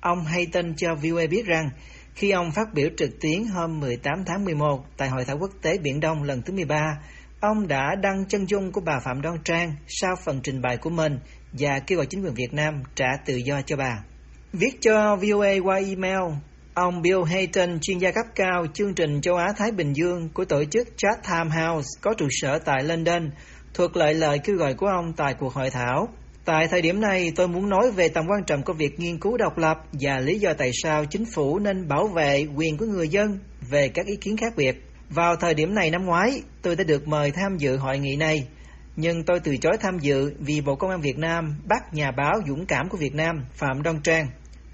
Ông 0.00 0.24
Hayton 0.24 0.74
cho 0.76 0.94
VOA 0.94 1.26
biết 1.30 1.46
rằng 1.46 1.70
khi 2.14 2.30
ông 2.30 2.50
phát 2.52 2.74
biểu 2.74 2.88
trực 2.96 3.20
tuyến 3.20 3.44
hôm 3.44 3.80
18 3.80 4.24
tháng 4.26 4.44
11 4.44 4.84
tại 4.96 5.08
Hội 5.08 5.24
thảo 5.24 5.36
quốc 5.40 5.50
tế 5.62 5.78
Biển 5.78 6.00
Đông 6.00 6.22
lần 6.22 6.42
thứ 6.42 6.52
13, 6.52 6.98
Ông 7.44 7.68
đã 7.68 7.94
đăng 8.02 8.24
chân 8.28 8.46
dung 8.46 8.72
của 8.72 8.80
bà 8.80 9.00
Phạm 9.04 9.22
Đoan 9.22 9.36
Trang 9.44 9.74
sau 9.88 10.16
phần 10.24 10.40
trình 10.42 10.62
bày 10.62 10.76
của 10.76 10.90
mình 10.90 11.18
và 11.52 11.78
kêu 11.86 11.98
gọi 11.98 12.06
chính 12.06 12.24
quyền 12.24 12.34
Việt 12.34 12.52
Nam 12.54 12.82
trả 12.94 13.06
tự 13.26 13.36
do 13.36 13.60
cho 13.66 13.76
bà. 13.76 14.04
Viết 14.52 14.80
cho 14.80 15.16
VOA 15.16 15.52
qua 15.64 15.76
email, 15.76 16.32
ông 16.74 17.02
Bill 17.02 17.24
Hayton, 17.24 17.78
chuyên 17.80 17.98
gia 17.98 18.10
cấp 18.10 18.26
cao 18.34 18.66
chương 18.74 18.94
trình 18.94 19.20
châu 19.20 19.36
Á-Thái 19.36 19.70
Bình 19.72 19.92
Dương 19.92 20.28
của 20.34 20.44
tổ 20.44 20.64
chức 20.64 20.88
Chatham 20.96 21.50
House 21.50 21.88
có 22.00 22.14
trụ 22.14 22.26
sở 22.30 22.58
tại 22.58 22.82
London, 22.82 23.30
thuật 23.74 23.96
lại 23.96 24.14
lời 24.14 24.38
kêu 24.38 24.56
gọi 24.56 24.74
của 24.74 24.86
ông 24.86 25.12
tại 25.16 25.34
cuộc 25.38 25.52
hội 25.52 25.70
thảo. 25.70 26.08
Tại 26.44 26.68
thời 26.68 26.82
điểm 26.82 27.00
này, 27.00 27.32
tôi 27.36 27.48
muốn 27.48 27.68
nói 27.68 27.90
về 27.90 28.08
tầm 28.08 28.24
quan 28.28 28.44
trọng 28.46 28.62
của 28.62 28.72
việc 28.72 29.00
nghiên 29.00 29.18
cứu 29.18 29.36
độc 29.36 29.58
lập 29.58 29.76
và 30.00 30.18
lý 30.18 30.38
do 30.38 30.52
tại 30.58 30.70
sao 30.82 31.04
chính 31.04 31.24
phủ 31.24 31.58
nên 31.58 31.88
bảo 31.88 32.06
vệ 32.06 32.46
quyền 32.56 32.76
của 32.76 32.86
người 32.86 33.08
dân 33.08 33.38
về 33.70 33.88
các 33.88 34.06
ý 34.06 34.16
kiến 34.16 34.36
khác 34.36 34.52
biệt. 34.56 34.93
Vào 35.10 35.36
thời 35.36 35.54
điểm 35.54 35.74
này 35.74 35.90
năm 35.90 36.04
ngoái, 36.04 36.42
tôi 36.62 36.76
đã 36.76 36.84
được 36.84 37.08
mời 37.08 37.30
tham 37.30 37.56
dự 37.58 37.76
hội 37.76 37.98
nghị 37.98 38.16
này, 38.16 38.48
nhưng 38.96 39.24
tôi 39.24 39.40
từ 39.40 39.56
chối 39.56 39.76
tham 39.80 39.98
dự 39.98 40.32
vì 40.38 40.60
Bộ 40.60 40.76
Công 40.76 40.90
an 40.90 41.00
Việt 41.00 41.18
Nam 41.18 41.54
bắt 41.64 41.94
nhà 41.94 42.10
báo 42.10 42.34
dũng 42.48 42.66
cảm 42.66 42.88
của 42.88 42.96
Việt 42.96 43.14
Nam 43.14 43.44
Phạm 43.52 43.82
Đoan 43.82 44.00
Trang. 44.00 44.26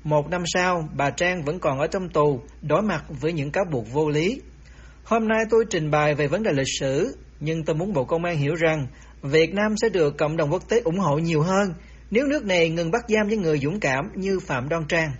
Một 0.05 0.31
năm 0.31 0.43
sau, 0.47 0.89
bà 0.97 1.11
Trang 1.11 1.43
vẫn 1.43 1.59
còn 1.59 1.79
ở 1.79 1.87
trong 1.87 2.09
tù, 2.09 2.41
đối 2.63 2.83
mặt 2.83 3.05
với 3.09 3.33
những 3.33 3.51
cáo 3.51 3.65
buộc 3.71 3.93
vô 3.93 4.09
lý. 4.09 4.41
Hôm 5.05 5.29
nay 5.29 5.39
tôi 5.51 5.65
trình 5.71 5.91
bày 5.91 6.15
về 6.15 6.27
vấn 6.27 6.43
đề 6.43 6.53
lịch 6.53 6.79
sử, 6.81 7.17
nhưng 7.41 7.65
tôi 7.65 7.77
muốn 7.77 7.93
Bộ 7.93 8.05
Công 8.05 8.25
an 8.25 8.37
hiểu 8.37 8.55
rằng 8.55 8.87
Việt 9.23 9.55
Nam 9.55 9.77
sẽ 9.77 9.89
được 9.89 10.19
cộng 10.19 10.37
đồng 10.37 10.53
quốc 10.53 10.69
tế 10.69 10.81
ủng 10.81 10.99
hộ 10.99 11.19
nhiều 11.19 11.43
hơn 11.43 11.75
nếu 12.11 12.27
nước 12.27 12.45
này 12.45 12.71
ngừng 12.71 12.91
bắt 12.91 13.05
giam 13.09 13.29
những 13.29 13.43
người 13.43 13.59
dũng 13.59 13.81
cảm 13.81 14.05
như 14.15 14.41
Phạm 14.41 14.69
Đoan 14.69 14.85
Trang. 14.89 15.13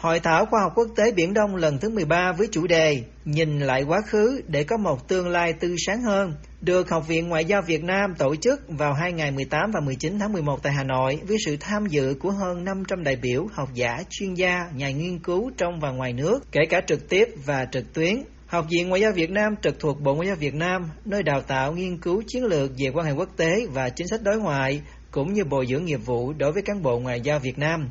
Hội 0.00 0.20
thảo 0.20 0.46
khoa 0.46 0.60
học 0.62 0.72
quốc 0.74 0.88
tế 0.96 1.12
Biển 1.12 1.34
Đông 1.34 1.56
lần 1.56 1.78
thứ 1.78 1.88
13 1.88 2.32
với 2.32 2.48
chủ 2.50 2.66
đề 2.66 3.02
Nhìn 3.24 3.60
lại 3.60 3.82
quá 3.82 4.00
khứ 4.06 4.40
để 4.46 4.64
có 4.64 4.76
một 4.76 5.08
tương 5.08 5.28
lai 5.28 5.52
tươi 5.52 5.76
sáng 5.86 6.02
hơn 6.02 6.34
được 6.60 6.90
Học 6.90 7.08
viện 7.08 7.28
Ngoại 7.28 7.44
giao 7.44 7.62
Việt 7.62 7.84
Nam 7.84 8.14
tổ 8.18 8.36
chức 8.36 8.60
vào 8.68 8.92
hai 8.94 9.12
ngày 9.12 9.30
18 9.30 9.70
và 9.74 9.80
19 9.80 10.18
tháng 10.18 10.32
11 10.32 10.62
tại 10.62 10.72
Hà 10.72 10.84
Nội 10.84 11.20
với 11.28 11.36
sự 11.46 11.56
tham 11.60 11.86
dự 11.86 12.14
của 12.20 12.30
hơn 12.30 12.64
500 12.64 13.04
đại 13.04 13.16
biểu, 13.16 13.46
học 13.52 13.68
giả, 13.74 14.02
chuyên 14.10 14.34
gia, 14.34 14.58
nhà 14.74 14.90
nghiên 14.90 15.18
cứu 15.18 15.50
trong 15.56 15.80
và 15.80 15.90
ngoài 15.90 16.12
nước, 16.12 16.40
kể 16.52 16.60
cả 16.70 16.80
trực 16.86 17.08
tiếp 17.08 17.28
và 17.44 17.66
trực 17.72 17.94
tuyến. 17.94 18.22
Học 18.46 18.66
viện 18.70 18.88
Ngoại 18.88 19.00
giao 19.00 19.12
Việt 19.12 19.30
Nam 19.30 19.54
trực 19.62 19.80
thuộc 19.80 20.00
Bộ 20.00 20.14
Ngoại 20.14 20.26
giao 20.26 20.36
Việt 20.36 20.54
Nam, 20.54 20.90
nơi 21.04 21.22
đào 21.22 21.40
tạo 21.40 21.72
nghiên 21.72 21.98
cứu 21.98 22.22
chiến 22.26 22.44
lược 22.44 22.70
về 22.78 22.90
quan 22.94 23.06
hệ 23.06 23.12
quốc 23.12 23.28
tế 23.36 23.66
và 23.72 23.88
chính 23.88 24.08
sách 24.08 24.22
đối 24.22 24.38
ngoại, 24.38 24.80
cũng 25.10 25.32
như 25.32 25.44
bồi 25.44 25.66
dưỡng 25.66 25.84
nghiệp 25.84 26.00
vụ 26.06 26.32
đối 26.32 26.52
với 26.52 26.62
cán 26.62 26.82
bộ 26.82 26.98
ngoại 26.98 27.20
giao 27.20 27.38
Việt 27.38 27.58
Nam. 27.58 27.88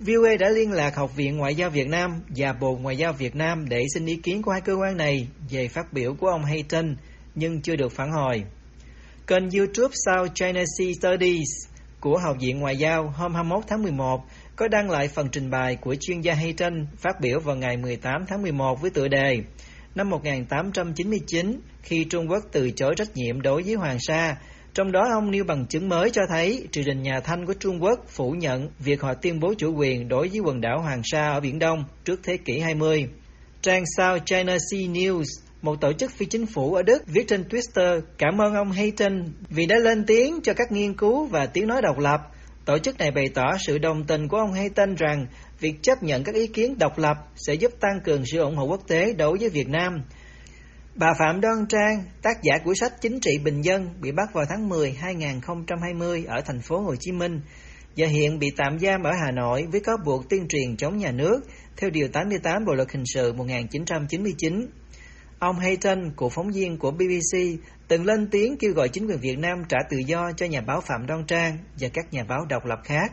VOA 0.00 0.36
đã 0.40 0.48
liên 0.48 0.72
lạc 0.72 0.96
Học 0.96 1.16
viện 1.16 1.36
Ngoại 1.36 1.54
giao 1.54 1.70
Việt 1.70 1.88
Nam 1.88 2.10
và 2.36 2.52
Bộ 2.52 2.76
Ngoại 2.76 2.96
giao 2.96 3.12
Việt 3.12 3.36
Nam 3.36 3.68
để 3.68 3.84
xin 3.94 4.06
ý 4.06 4.16
kiến 4.16 4.42
của 4.42 4.50
hai 4.52 4.60
cơ 4.60 4.74
quan 4.74 4.96
này 4.96 5.28
về 5.50 5.68
phát 5.68 5.92
biểu 5.92 6.14
của 6.14 6.26
ông 6.28 6.44
Hayton, 6.44 6.96
nhưng 7.34 7.60
chưa 7.62 7.76
được 7.76 7.92
phản 7.92 8.10
hồi. 8.10 8.42
Kênh 9.26 9.50
YouTube 9.50 9.94
South 10.06 10.34
China 10.34 10.64
Sea 10.78 10.92
Studies 11.00 11.48
của 12.00 12.18
Học 12.18 12.36
viện 12.40 12.60
Ngoại 12.60 12.76
giao 12.76 13.02
hôm 13.02 13.34
21 13.34 13.64
tháng 13.68 13.82
11 13.82 14.24
có 14.56 14.68
đăng 14.68 14.90
lại 14.90 15.08
phần 15.08 15.28
trình 15.32 15.50
bày 15.50 15.76
của 15.76 15.94
chuyên 16.00 16.20
gia 16.20 16.34
Hayton 16.34 16.86
phát 16.96 17.20
biểu 17.20 17.40
vào 17.40 17.56
ngày 17.56 17.76
18 17.76 18.24
tháng 18.28 18.42
11 18.42 18.82
với 18.82 18.90
tựa 18.90 19.08
đề 19.08 19.42
Năm 19.94 20.10
1899, 20.10 21.60
khi 21.82 22.04
Trung 22.04 22.30
Quốc 22.30 22.44
từ 22.52 22.70
chối 22.70 22.94
trách 22.96 23.08
nhiệm 23.14 23.40
đối 23.40 23.62
với 23.62 23.74
Hoàng 23.74 23.98
Sa, 24.00 24.36
trong 24.74 24.92
đó 24.92 25.08
ông 25.12 25.30
nêu 25.30 25.44
bằng 25.44 25.66
chứng 25.66 25.88
mới 25.88 26.10
cho 26.10 26.22
thấy 26.28 26.68
triều 26.72 26.84
đình 26.86 27.02
nhà 27.02 27.20
Thanh 27.20 27.46
của 27.46 27.54
Trung 27.54 27.82
Quốc 27.82 28.04
phủ 28.08 28.30
nhận 28.30 28.68
việc 28.78 29.02
họ 29.02 29.14
tuyên 29.14 29.40
bố 29.40 29.54
chủ 29.58 29.74
quyền 29.74 30.08
đối 30.08 30.28
với 30.28 30.38
quần 30.38 30.60
đảo 30.60 30.80
Hoàng 30.82 31.02
Sa 31.04 31.30
ở 31.30 31.40
Biển 31.40 31.58
Đông 31.58 31.84
trước 32.04 32.20
thế 32.22 32.36
kỷ 32.36 32.58
20. 32.58 33.08
Trang 33.62 33.84
South 33.96 34.22
China 34.26 34.56
Sea 34.70 34.80
News, 34.80 35.24
một 35.62 35.80
tổ 35.80 35.92
chức 35.92 36.10
phi 36.10 36.26
chính 36.26 36.46
phủ 36.46 36.74
ở 36.74 36.82
Đức, 36.82 37.02
viết 37.06 37.28
trên 37.28 37.42
Twitter 37.42 38.00
cảm 38.18 38.38
ơn 38.40 38.54
ông 38.54 38.72
Hayton 38.72 39.24
vì 39.48 39.66
đã 39.66 39.76
lên 39.76 40.04
tiếng 40.06 40.40
cho 40.42 40.54
các 40.54 40.72
nghiên 40.72 40.94
cứu 40.94 41.26
và 41.26 41.46
tiếng 41.46 41.66
nói 41.66 41.82
độc 41.82 41.98
lập. 41.98 42.20
Tổ 42.64 42.78
chức 42.78 42.98
này 42.98 43.10
bày 43.10 43.28
tỏ 43.34 43.56
sự 43.66 43.78
đồng 43.78 44.04
tình 44.04 44.28
của 44.28 44.36
ông 44.36 44.52
Hayton 44.52 44.94
rằng 44.94 45.26
việc 45.60 45.74
chấp 45.82 46.02
nhận 46.02 46.24
các 46.24 46.34
ý 46.34 46.46
kiến 46.46 46.78
độc 46.78 46.98
lập 46.98 47.16
sẽ 47.36 47.54
giúp 47.54 47.72
tăng 47.80 48.00
cường 48.04 48.22
sự 48.32 48.38
ủng 48.38 48.56
hộ 48.56 48.64
quốc 48.64 48.80
tế 48.88 49.12
đối 49.12 49.38
với 49.38 49.48
Việt 49.48 49.68
Nam– 49.68 50.02
Bà 51.00 51.14
Phạm 51.18 51.40
Đoan 51.40 51.66
Trang, 51.68 52.04
tác 52.22 52.42
giả 52.42 52.58
của 52.64 52.74
sách 52.74 52.92
Chính 53.00 53.20
trị 53.20 53.38
Bình 53.44 53.62
dân, 53.62 53.90
bị 54.00 54.12
bắt 54.12 54.28
vào 54.32 54.44
tháng 54.48 54.68
10 54.68 54.92
2020 54.92 56.24
ở 56.28 56.40
thành 56.46 56.60
phố 56.60 56.80
Hồ 56.80 56.94
Chí 57.00 57.12
Minh 57.12 57.40
và 57.96 58.06
hiện 58.06 58.38
bị 58.38 58.50
tạm 58.56 58.78
giam 58.78 59.02
ở 59.02 59.10
Hà 59.24 59.30
Nội 59.30 59.66
với 59.72 59.80
cáo 59.80 59.96
buộc 60.04 60.28
tuyên 60.28 60.48
truyền 60.48 60.76
chống 60.76 60.96
nhà 60.96 61.12
nước 61.12 61.40
theo 61.76 61.90
Điều 61.90 62.08
88 62.08 62.64
Bộ 62.66 62.74
Luật 62.74 62.92
Hình 62.92 63.04
sự 63.06 63.32
1999. 63.32 64.66
Ông 65.38 65.58
Hayton, 65.58 66.10
cựu 66.16 66.28
phóng 66.28 66.50
viên 66.50 66.78
của 66.78 66.90
BBC, 66.90 67.38
từng 67.88 68.04
lên 68.04 68.28
tiếng 68.30 68.56
kêu 68.56 68.72
gọi 68.72 68.88
chính 68.88 69.06
quyền 69.06 69.18
Việt 69.18 69.38
Nam 69.38 69.62
trả 69.68 69.78
tự 69.90 69.96
do 70.06 70.32
cho 70.36 70.46
nhà 70.46 70.60
báo 70.60 70.80
Phạm 70.80 71.06
Đoan 71.06 71.24
Trang 71.26 71.58
và 71.80 71.88
các 71.94 72.12
nhà 72.12 72.24
báo 72.28 72.40
độc 72.48 72.64
lập 72.64 72.78
khác. 72.84 73.12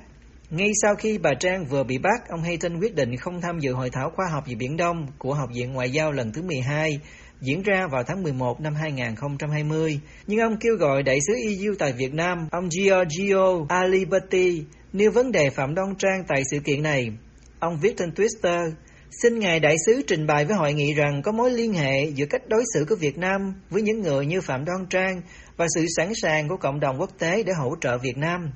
Ngay 0.50 0.70
sau 0.82 0.96
khi 0.96 1.18
bà 1.18 1.34
Trang 1.40 1.66
vừa 1.66 1.84
bị 1.84 1.98
bắt, 1.98 2.30
ông 2.30 2.42
Hayton 2.44 2.80
quyết 2.80 2.96
định 2.96 3.18
không 3.18 3.42
tham 3.42 3.60
dự 3.60 3.74
hội 3.74 3.90
thảo 3.90 4.12
khoa 4.16 4.26
học 4.32 4.44
về 4.48 4.56
Biển 4.56 4.78
Đông 4.78 5.08
của 5.18 5.34
Học 5.34 5.50
viện 5.56 5.74
Ngoại 5.74 5.92
giao 5.92 6.12
lần 6.12 6.32
thứ 6.32 6.42
12 6.42 7.00
diễn 7.42 7.64
ra 7.64 7.88
vào 7.92 8.04
tháng 8.04 8.24
11 8.24 8.62
năm 8.62 8.76
2020. 8.76 10.00
Nhưng 10.28 10.40
ông 10.40 10.58
kêu 10.60 10.76
gọi 10.76 11.04
đại 11.04 11.20
sứ 11.28 11.34
EU 11.34 11.74
tại 11.80 11.94
Việt 11.94 12.14
Nam, 12.14 12.48
ông 12.52 12.70
Giorgio 12.72 13.66
Aliberti, 13.70 14.64
nêu 14.94 15.12
vấn 15.12 15.32
đề 15.32 15.50
Phạm 15.50 15.76
Đoan 15.76 15.96
Trang 15.98 16.24
tại 16.28 16.44
sự 16.52 16.60
kiện 16.60 16.84
này. 16.84 17.12
Ông 17.60 17.78
viết 17.82 17.98
trên 17.98 18.10
Twitter, 18.10 18.72
Xin 19.12 19.40
Ngài 19.40 19.60
Đại 19.60 19.76
sứ 19.86 20.02
trình 20.08 20.28
bày 20.28 20.46
với 20.46 20.58
hội 20.58 20.74
nghị 20.74 20.94
rằng 20.94 21.22
có 21.22 21.32
mối 21.32 21.52
liên 21.52 21.74
hệ 21.74 22.06
giữa 22.06 22.26
cách 22.26 22.48
đối 22.48 22.64
xử 22.74 22.86
của 22.90 22.96
Việt 22.96 23.18
Nam 23.18 23.54
với 23.70 23.82
những 23.82 24.02
người 24.02 24.26
như 24.26 24.42
Phạm 24.42 24.66
Đoan 24.66 24.86
Trang 24.90 25.22
và 25.58 25.66
sự 25.76 25.86
sẵn 25.98 26.12
sàng 26.22 26.48
của 26.48 26.58
cộng 26.58 26.80
đồng 26.80 27.00
quốc 27.00 27.10
tế 27.20 27.44
để 27.44 27.54
hỗ 27.54 27.76
trợ 27.82 27.98
Việt 27.98 28.18
Nam. 28.18 28.52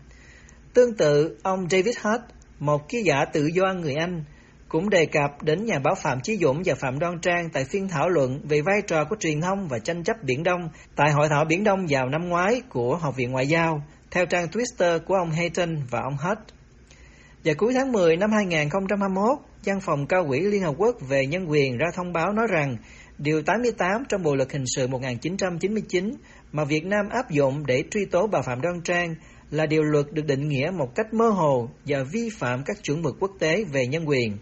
Tương 0.73 0.97
tự, 0.97 1.38
ông 1.43 1.69
David 1.69 1.97
Hutt, 2.01 2.21
một 2.59 2.89
ký 2.89 3.01
giả 3.01 3.25
tự 3.33 3.45
do 3.45 3.73
người 3.73 3.93
Anh, 3.93 4.23
cũng 4.71 4.89
đề 4.89 5.05
cập 5.05 5.43
đến 5.43 5.65
nhà 5.65 5.79
báo 5.79 5.95
Phạm 5.95 6.19
Chí 6.23 6.37
Dũng 6.37 6.61
và 6.65 6.75
Phạm 6.75 6.99
Đoan 6.99 7.19
Trang 7.21 7.49
tại 7.53 7.65
phiên 7.65 7.87
thảo 7.87 8.09
luận 8.09 8.41
về 8.43 8.61
vai 8.61 8.81
trò 8.87 9.05
của 9.05 9.15
truyền 9.19 9.41
thông 9.41 9.67
và 9.67 9.79
tranh 9.79 10.03
chấp 10.03 10.23
Biển 10.23 10.43
Đông 10.43 10.69
tại 10.95 11.11
Hội 11.11 11.27
thảo 11.29 11.45
Biển 11.45 11.63
Đông 11.63 11.85
vào 11.89 12.09
năm 12.09 12.29
ngoái 12.29 12.61
của 12.69 12.95
Học 12.95 13.15
viện 13.15 13.31
Ngoại 13.31 13.47
giao, 13.47 13.83
theo 14.11 14.25
trang 14.25 14.47
Twitter 14.47 14.99
của 14.99 15.15
ông 15.15 15.31
Hayton 15.31 15.75
và 15.89 15.99
ông 16.01 16.17
Hutt. 16.17 16.39
Vào 17.43 17.55
cuối 17.57 17.73
tháng 17.73 17.91
10 17.91 18.17
năm 18.17 18.31
2021, 18.31 19.37
Văn 19.65 19.79
phòng 19.81 20.07
Cao 20.07 20.25
quỹ 20.27 20.39
Liên 20.39 20.63
Hợp 20.63 20.75
Quốc 20.77 20.95
về 21.09 21.25
Nhân 21.25 21.45
quyền 21.49 21.77
ra 21.77 21.87
thông 21.95 22.13
báo 22.13 22.33
nói 22.33 22.47
rằng 22.51 22.77
Điều 23.17 23.43
88 23.43 24.03
trong 24.09 24.23
Bộ 24.23 24.35
Luật 24.35 24.51
Hình 24.51 24.65
sự 24.75 24.87
1999 24.87 26.11
mà 26.51 26.63
Việt 26.63 26.85
Nam 26.85 27.09
áp 27.09 27.31
dụng 27.31 27.65
để 27.65 27.83
truy 27.91 28.05
tố 28.05 28.27
bà 28.27 28.41
Phạm 28.41 28.61
Đoan 28.61 28.81
Trang 28.83 29.15
là 29.51 29.65
điều 29.65 29.83
luật 29.83 30.05
được 30.11 30.25
định 30.25 30.47
nghĩa 30.47 30.71
một 30.77 30.95
cách 30.95 31.13
mơ 31.13 31.29
hồ 31.29 31.69
và 31.85 32.03
vi 32.11 32.29
phạm 32.37 32.63
các 32.65 32.83
chuẩn 32.83 33.01
mực 33.01 33.15
quốc 33.19 33.31
tế 33.39 33.63
về 33.63 33.87
nhân 33.87 34.09
quyền. 34.09 34.37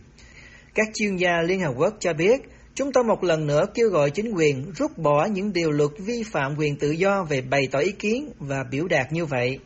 Các 0.76 0.88
chuyên 0.94 1.16
gia 1.16 1.42
Liên 1.42 1.60
Hợp 1.60 1.74
Quốc 1.78 1.94
cho 2.00 2.14
biết, 2.14 2.42
chúng 2.74 2.92
tôi 2.94 3.04
một 3.04 3.24
lần 3.24 3.48
nữa 3.48 3.66
kêu 3.74 3.90
gọi 3.90 4.10
chính 4.10 4.32
quyền 4.36 4.72
rút 4.76 4.92
bỏ 4.98 5.28
những 5.32 5.54
điều 5.54 5.72
luật 5.72 5.90
vi 6.06 6.24
phạm 6.32 6.56
quyền 6.58 6.80
tự 6.80 6.92
do 6.92 7.24
về 7.30 7.42
bày 7.42 7.68
tỏ 7.72 7.80
ý 7.80 7.92
kiến 7.92 8.30
và 8.40 8.64
biểu 8.72 8.88
đạt 8.88 9.08
như 9.12 9.26
vậy. 9.26 9.60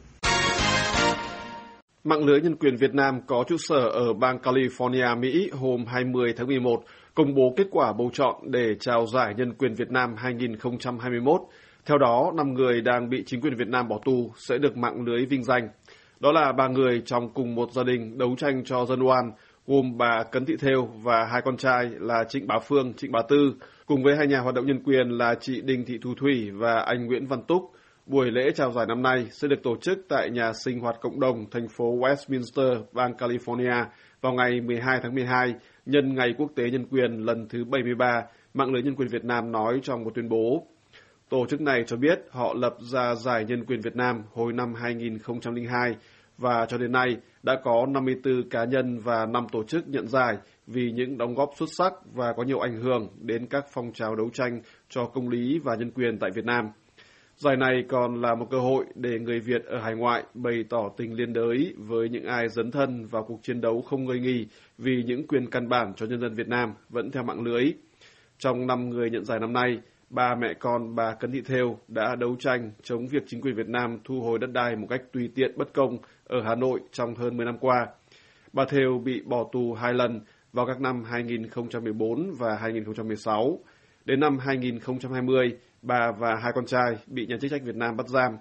Mạng 2.04 2.26
lưới 2.26 2.42
nhân 2.42 2.56
quyền 2.56 2.76
Việt 2.76 2.94
Nam 2.94 3.22
có 3.28 3.44
trụ 3.48 3.56
sở 3.60 3.90
ở 3.90 4.14
bang 4.14 4.38
California, 4.38 5.20
Mỹ 5.20 5.50
hôm 5.54 5.86
20 5.86 6.34
tháng 6.38 6.48
11 6.48 6.84
công 7.16 7.36
bố 7.36 7.54
kết 7.58 7.68
quả 7.72 7.94
bầu 7.94 8.10
chọn 8.14 8.36
để 8.52 8.76
trao 8.80 9.06
giải 9.14 9.34
nhân 9.38 9.54
quyền 9.54 9.74
Việt 9.74 9.92
Nam 9.92 10.16
2021. 10.18 11.42
Theo 11.86 11.98
đó, 11.98 12.32
5 12.36 12.54
người 12.54 12.82
đang 12.82 13.10
bị 13.10 13.24
chính 13.26 13.42
quyền 13.42 13.56
Việt 13.56 13.68
Nam 13.68 13.88
bỏ 13.88 14.00
tù 14.06 14.32
sẽ 14.38 14.58
được 14.58 14.78
mạng 14.78 15.04
lưới 15.06 15.26
vinh 15.26 15.44
danh. 15.44 15.70
Đó 16.20 16.32
là 16.32 16.52
ba 16.52 16.68
người 16.68 17.02
trong 17.06 17.34
cùng 17.34 17.56
một 17.56 17.72
gia 17.72 17.84
đình 17.84 18.18
đấu 18.18 18.36
tranh 18.38 18.64
cho 18.66 18.86
dân 18.86 19.08
oan, 19.08 19.32
gồm 19.68 19.98
bà 19.98 20.24
Cấn 20.32 20.46
Thị 20.46 20.56
Thêu 20.60 20.90
và 21.04 21.26
hai 21.26 21.42
con 21.46 21.58
trai 21.58 21.90
là 22.00 22.24
Trịnh 22.30 22.48
Bá 22.48 22.60
Phương, 22.60 22.94
Trịnh 22.94 23.12
Bá 23.12 23.22
Tư, 23.30 23.54
cùng 23.86 24.04
với 24.04 24.16
hai 24.16 24.28
nhà 24.28 24.40
hoạt 24.40 24.56
động 24.56 24.66
nhân 24.66 24.84
quyền 24.84 25.10
là 25.10 25.36
chị 25.40 25.62
Đinh 25.62 25.86
Thị 25.86 25.98
Thu 26.02 26.14
Thủy 26.16 26.52
và 26.54 26.80
anh 26.80 27.06
Nguyễn 27.06 27.28
Văn 27.28 27.44
Túc. 27.48 27.72
Buổi 28.06 28.32
lễ 28.32 28.52
trao 28.56 28.72
giải 28.72 28.86
năm 28.86 29.02
nay 29.02 29.28
sẽ 29.32 29.48
được 29.48 29.64
tổ 29.64 29.76
chức 29.82 29.98
tại 30.10 30.30
nhà 30.30 30.52
sinh 30.54 30.80
hoạt 30.80 30.96
cộng 31.02 31.20
đồng 31.20 31.50
thành 31.52 31.68
phố 31.68 31.98
Westminster, 31.98 32.84
bang 32.92 33.14
California 33.14 33.86
vào 34.22 34.34
ngày 34.34 34.62
12 34.62 35.00
tháng 35.04 35.16
12, 35.16 35.54
nhân 35.86 36.16
ngày 36.16 36.34
quốc 36.38 36.52
tế 36.56 36.70
nhân 36.70 36.86
quyền 36.86 37.26
lần 37.26 37.48
thứ 37.50 37.64
73, 37.66 38.24
mạng 38.54 38.74
lưới 38.74 38.84
nhân 38.84 38.96
quyền 38.96 39.08
Việt 39.08 39.26
Nam 39.26 39.52
nói 39.52 39.80
trong 39.84 40.04
một 40.04 40.12
tuyên 40.16 40.30
bố. 40.30 40.68
Tổ 41.30 41.46
chức 41.46 41.62
này 41.62 41.84
cho 41.88 41.98
biết 41.98 42.20
họ 42.30 42.54
lập 42.54 42.76
ra 42.80 43.16
Giải 43.16 43.46
Nhân 43.46 43.66
quyền 43.66 43.82
Việt 43.82 43.96
Nam 43.96 44.24
hồi 44.34 44.54
năm 44.54 44.74
2002 44.74 45.96
và 46.38 46.66
cho 46.66 46.78
đến 46.78 46.92
nay 46.92 47.18
đã 47.44 47.60
có 47.64 47.86
54 47.86 48.50
cá 48.50 48.66
nhân 48.66 49.00
và 49.00 49.26
5 49.26 49.48
tổ 49.52 49.64
chức 49.64 49.88
nhận 49.88 50.08
giải 50.08 50.38
vì 50.68 50.92
những 50.92 51.18
đóng 51.18 51.36
góp 51.36 51.50
xuất 51.60 51.70
sắc 51.78 51.94
và 52.14 52.34
có 52.34 52.44
nhiều 52.44 52.60
ảnh 52.60 52.82
hưởng 52.82 53.08
đến 53.22 53.48
các 53.48 53.66
phong 53.74 53.94
trào 53.94 54.16
đấu 54.16 54.30
tranh 54.34 54.62
cho 54.90 55.06
công 55.06 55.30
lý 55.30 55.60
và 55.60 55.76
nhân 55.76 55.92
quyền 55.92 56.20
tại 56.20 56.32
Việt 56.36 56.46
Nam. 56.46 56.66
Giải 57.38 57.58
này 57.58 57.84
còn 57.90 58.22
là 58.22 58.36
một 58.36 58.48
cơ 58.52 58.60
hội 58.60 58.86
để 58.96 59.20
người 59.20 59.40
Việt 59.40 59.66
ở 59.66 59.80
hải 59.80 59.96
ngoại 59.96 60.24
bày 60.34 60.64
tỏ 60.70 60.90
tình 60.98 61.14
liên 61.14 61.34
đới 61.34 61.74
với 61.78 62.10
những 62.10 62.26
ai 62.26 62.50
dấn 62.50 62.72
thân 62.72 63.06
vào 63.06 63.24
cuộc 63.24 63.40
chiến 63.44 63.62
đấu 63.62 63.82
không 63.82 64.06
ngơi 64.06 64.20
nghỉ 64.20 64.48
vì 64.78 65.04
những 65.04 65.28
quyền 65.28 65.50
căn 65.50 65.70
bản 65.70 65.94
cho 65.96 66.06
nhân 66.06 66.22
dân 66.22 66.34
Việt 66.34 66.48
Nam 66.48 66.74
vẫn 66.90 67.12
theo 67.12 67.24
mạng 67.24 67.44
lưới. 67.44 67.74
Trong 68.38 68.68
năm 68.68 68.90
người 68.90 69.10
nhận 69.10 69.26
giải 69.26 69.40
năm 69.40 69.54
nay, 69.54 69.80
ba 70.14 70.36
mẹ 70.36 70.54
con 70.60 70.96
bà 70.96 71.14
Cấn 71.14 71.32
Thị 71.32 71.42
Thêu 71.46 71.78
đã 71.88 72.16
đấu 72.16 72.36
tranh 72.40 72.72
chống 72.84 73.08
việc 73.08 73.24
chính 73.28 73.42
quyền 73.42 73.56
Việt 73.56 73.68
Nam 73.68 73.98
thu 74.04 74.22
hồi 74.22 74.40
đất 74.40 74.52
đai 74.54 74.76
một 74.76 74.88
cách 74.90 75.02
tùy 75.14 75.30
tiện 75.36 75.58
bất 75.58 75.74
công 75.74 75.98
ở 76.28 76.42
Hà 76.42 76.56
Nội 76.56 76.80
trong 76.92 77.16
hơn 77.16 77.38
10 77.38 77.46
năm 77.46 77.58
qua. 77.58 77.88
Bà 78.54 78.66
Thêu 78.70 79.02
bị 79.06 79.22
bỏ 79.26 79.50
tù 79.52 79.74
hai 79.74 79.94
lần 79.94 80.22
vào 80.54 80.66
các 80.66 80.82
năm 80.82 81.04
2014 81.04 82.32
và 82.40 82.56
2016. 82.56 83.60
Đến 84.06 84.20
năm 84.20 84.38
2020, 84.38 85.58
bà 85.82 86.12
và 86.20 86.36
hai 86.36 86.52
con 86.56 86.66
trai 86.66 86.98
bị 87.08 87.26
nhà 87.26 87.38
chức 87.42 87.52
trách 87.52 87.64
Việt 87.64 87.76
Nam 87.76 87.98
bắt 87.98 88.08
giam. 88.08 88.38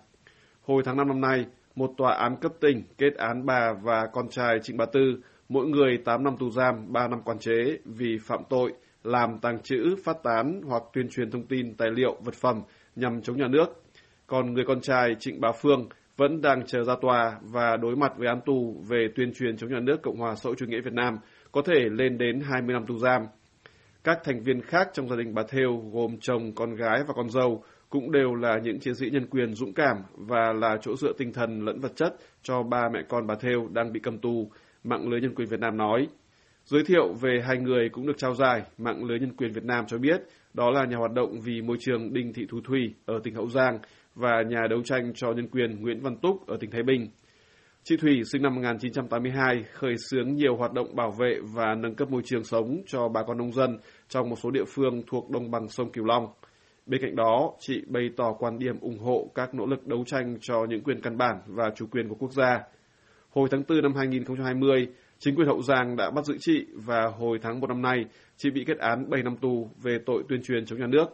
Hồi 0.62 0.82
tháng 0.84 0.96
5 0.96 1.08
năm 1.08 1.20
nay, 1.20 1.46
một 1.74 1.90
tòa 1.96 2.14
án 2.14 2.36
cấp 2.36 2.52
tỉnh 2.60 2.82
kết 2.98 3.14
án 3.16 3.46
bà 3.46 3.72
và 3.82 4.06
con 4.12 4.28
trai 4.28 4.58
Trịnh 4.62 4.76
Bá 4.76 4.84
Tư, 4.92 5.20
mỗi 5.48 5.66
người 5.66 5.98
8 6.04 6.24
năm 6.24 6.36
tù 6.36 6.50
giam, 6.50 6.92
3 6.92 7.08
năm 7.08 7.22
quản 7.22 7.38
chế 7.38 7.78
vì 7.84 8.18
phạm 8.18 8.40
tội 8.50 8.72
làm 9.04 9.38
tàng 9.42 9.62
trữ, 9.62 9.96
phát 10.04 10.16
tán 10.22 10.60
hoặc 10.64 10.82
tuyên 10.92 11.08
truyền 11.08 11.30
thông 11.30 11.46
tin, 11.46 11.74
tài 11.74 11.90
liệu, 11.90 12.16
vật 12.24 12.34
phẩm 12.34 12.62
nhằm 12.96 13.22
chống 13.22 13.36
nhà 13.36 13.48
nước. 13.48 13.66
Còn 14.26 14.52
người 14.52 14.64
con 14.66 14.80
trai 14.80 15.16
Trịnh 15.18 15.40
Bá 15.40 15.52
Phương 15.52 15.88
vẫn 16.16 16.40
đang 16.40 16.66
chờ 16.66 16.84
ra 16.84 16.94
tòa 17.00 17.38
và 17.42 17.76
đối 17.76 17.96
mặt 17.96 18.12
với 18.16 18.28
án 18.28 18.40
tù 18.46 18.82
về 18.88 19.08
tuyên 19.16 19.32
truyền 19.34 19.56
chống 19.56 19.70
nhà 19.70 19.80
nước 19.80 20.02
Cộng 20.02 20.16
hòa 20.16 20.34
xã 20.34 20.48
hội 20.48 20.54
chủ 20.58 20.66
nghĩa 20.66 20.80
Việt 20.80 20.92
Nam 20.92 21.16
có 21.52 21.62
thể 21.66 21.88
lên 21.90 22.18
đến 22.18 22.40
20 22.40 22.74
năm 22.74 22.86
tù 22.86 22.98
giam. 22.98 23.22
Các 24.04 24.18
thành 24.24 24.42
viên 24.42 24.60
khác 24.60 24.88
trong 24.92 25.08
gia 25.08 25.16
đình 25.16 25.34
bà 25.34 25.42
Thêu 25.48 25.82
gồm 25.92 26.16
chồng, 26.20 26.54
con 26.54 26.74
gái 26.74 27.02
và 27.08 27.14
con 27.16 27.30
dâu 27.30 27.64
cũng 27.90 28.12
đều 28.12 28.34
là 28.34 28.58
những 28.62 28.80
chiến 28.80 28.94
sĩ 28.94 29.10
nhân 29.10 29.26
quyền 29.30 29.54
dũng 29.54 29.74
cảm 29.74 29.96
và 30.12 30.52
là 30.52 30.76
chỗ 30.80 30.96
dựa 30.96 31.12
tinh 31.18 31.32
thần 31.32 31.64
lẫn 31.64 31.80
vật 31.80 31.92
chất 31.96 32.16
cho 32.42 32.62
ba 32.62 32.88
mẹ 32.92 33.00
con 33.08 33.26
bà 33.26 33.34
Thêu 33.40 33.68
đang 33.72 33.92
bị 33.92 34.00
cầm 34.02 34.18
tù, 34.18 34.50
mạng 34.84 35.08
lưới 35.08 35.20
nhân 35.20 35.34
quyền 35.34 35.48
Việt 35.48 35.60
Nam 35.60 35.76
nói. 35.76 36.08
Giới 36.64 36.82
thiệu 36.84 37.12
về 37.20 37.40
hai 37.46 37.58
người 37.58 37.88
cũng 37.88 38.06
được 38.06 38.18
trao 38.18 38.34
giải, 38.34 38.62
mạng 38.78 39.04
lưới 39.04 39.18
nhân 39.18 39.36
quyền 39.36 39.52
Việt 39.52 39.64
Nam 39.64 39.84
cho 39.86 39.98
biết 39.98 40.20
đó 40.54 40.70
là 40.70 40.84
nhà 40.84 40.96
hoạt 40.96 41.12
động 41.12 41.40
vì 41.44 41.62
môi 41.62 41.76
trường 41.80 42.12
Đinh 42.12 42.32
Thị 42.32 42.46
Thu 42.50 42.60
Thủy 42.64 42.94
ở 43.06 43.14
tỉnh 43.24 43.34
Hậu 43.34 43.48
Giang 43.48 43.78
và 44.14 44.42
nhà 44.48 44.60
đấu 44.70 44.82
tranh 44.82 45.12
cho 45.14 45.32
nhân 45.32 45.48
quyền 45.48 45.80
Nguyễn 45.80 46.00
Văn 46.00 46.16
Túc 46.16 46.46
ở 46.46 46.56
tỉnh 46.60 46.70
Thái 46.70 46.82
Bình. 46.82 47.08
Chị 47.84 47.96
Thủy 47.96 48.22
sinh 48.32 48.42
năm 48.42 48.54
1982 48.54 49.62
khởi 49.72 49.94
xướng 50.10 50.34
nhiều 50.34 50.56
hoạt 50.56 50.72
động 50.72 50.96
bảo 50.96 51.10
vệ 51.10 51.40
và 51.54 51.74
nâng 51.74 51.94
cấp 51.94 52.10
môi 52.10 52.22
trường 52.24 52.44
sống 52.44 52.82
cho 52.86 53.08
bà 53.08 53.22
con 53.26 53.38
nông 53.38 53.52
dân 53.52 53.78
trong 54.08 54.28
một 54.28 54.36
số 54.42 54.50
địa 54.50 54.64
phương 54.74 55.02
thuộc 55.06 55.30
đồng 55.30 55.50
bằng 55.50 55.68
sông 55.68 55.92
Cửu 55.92 56.04
Long. 56.04 56.26
Bên 56.86 57.00
cạnh 57.02 57.16
đó, 57.16 57.52
chị 57.60 57.82
bày 57.88 58.10
tỏ 58.16 58.32
quan 58.38 58.58
điểm 58.58 58.80
ủng 58.80 58.98
hộ 58.98 59.30
các 59.34 59.54
nỗ 59.54 59.66
lực 59.66 59.86
đấu 59.86 60.04
tranh 60.06 60.36
cho 60.40 60.64
những 60.68 60.82
quyền 60.82 61.00
căn 61.00 61.16
bản 61.16 61.36
và 61.46 61.70
chủ 61.76 61.86
quyền 61.86 62.08
của 62.08 62.16
quốc 62.18 62.32
gia. 62.32 62.60
Hồi 63.30 63.48
tháng 63.50 63.62
4 63.68 63.82
năm 63.82 63.94
2020, 63.94 64.88
chính 65.24 65.34
quyền 65.36 65.46
Hậu 65.46 65.62
Giang 65.62 65.96
đã 65.96 66.10
bắt 66.10 66.24
giữ 66.24 66.36
chị 66.40 66.66
và 66.74 67.06
hồi 67.18 67.38
tháng 67.42 67.60
1 67.60 67.66
năm 67.66 67.82
nay, 67.82 68.04
chị 68.36 68.50
bị 68.50 68.64
kết 68.66 68.78
án 68.78 69.10
7 69.10 69.22
năm 69.22 69.36
tù 69.36 69.70
về 69.82 69.98
tội 70.06 70.22
tuyên 70.28 70.42
truyền 70.42 70.66
chống 70.66 70.80
nhà 70.80 70.86
nước. 70.86 71.06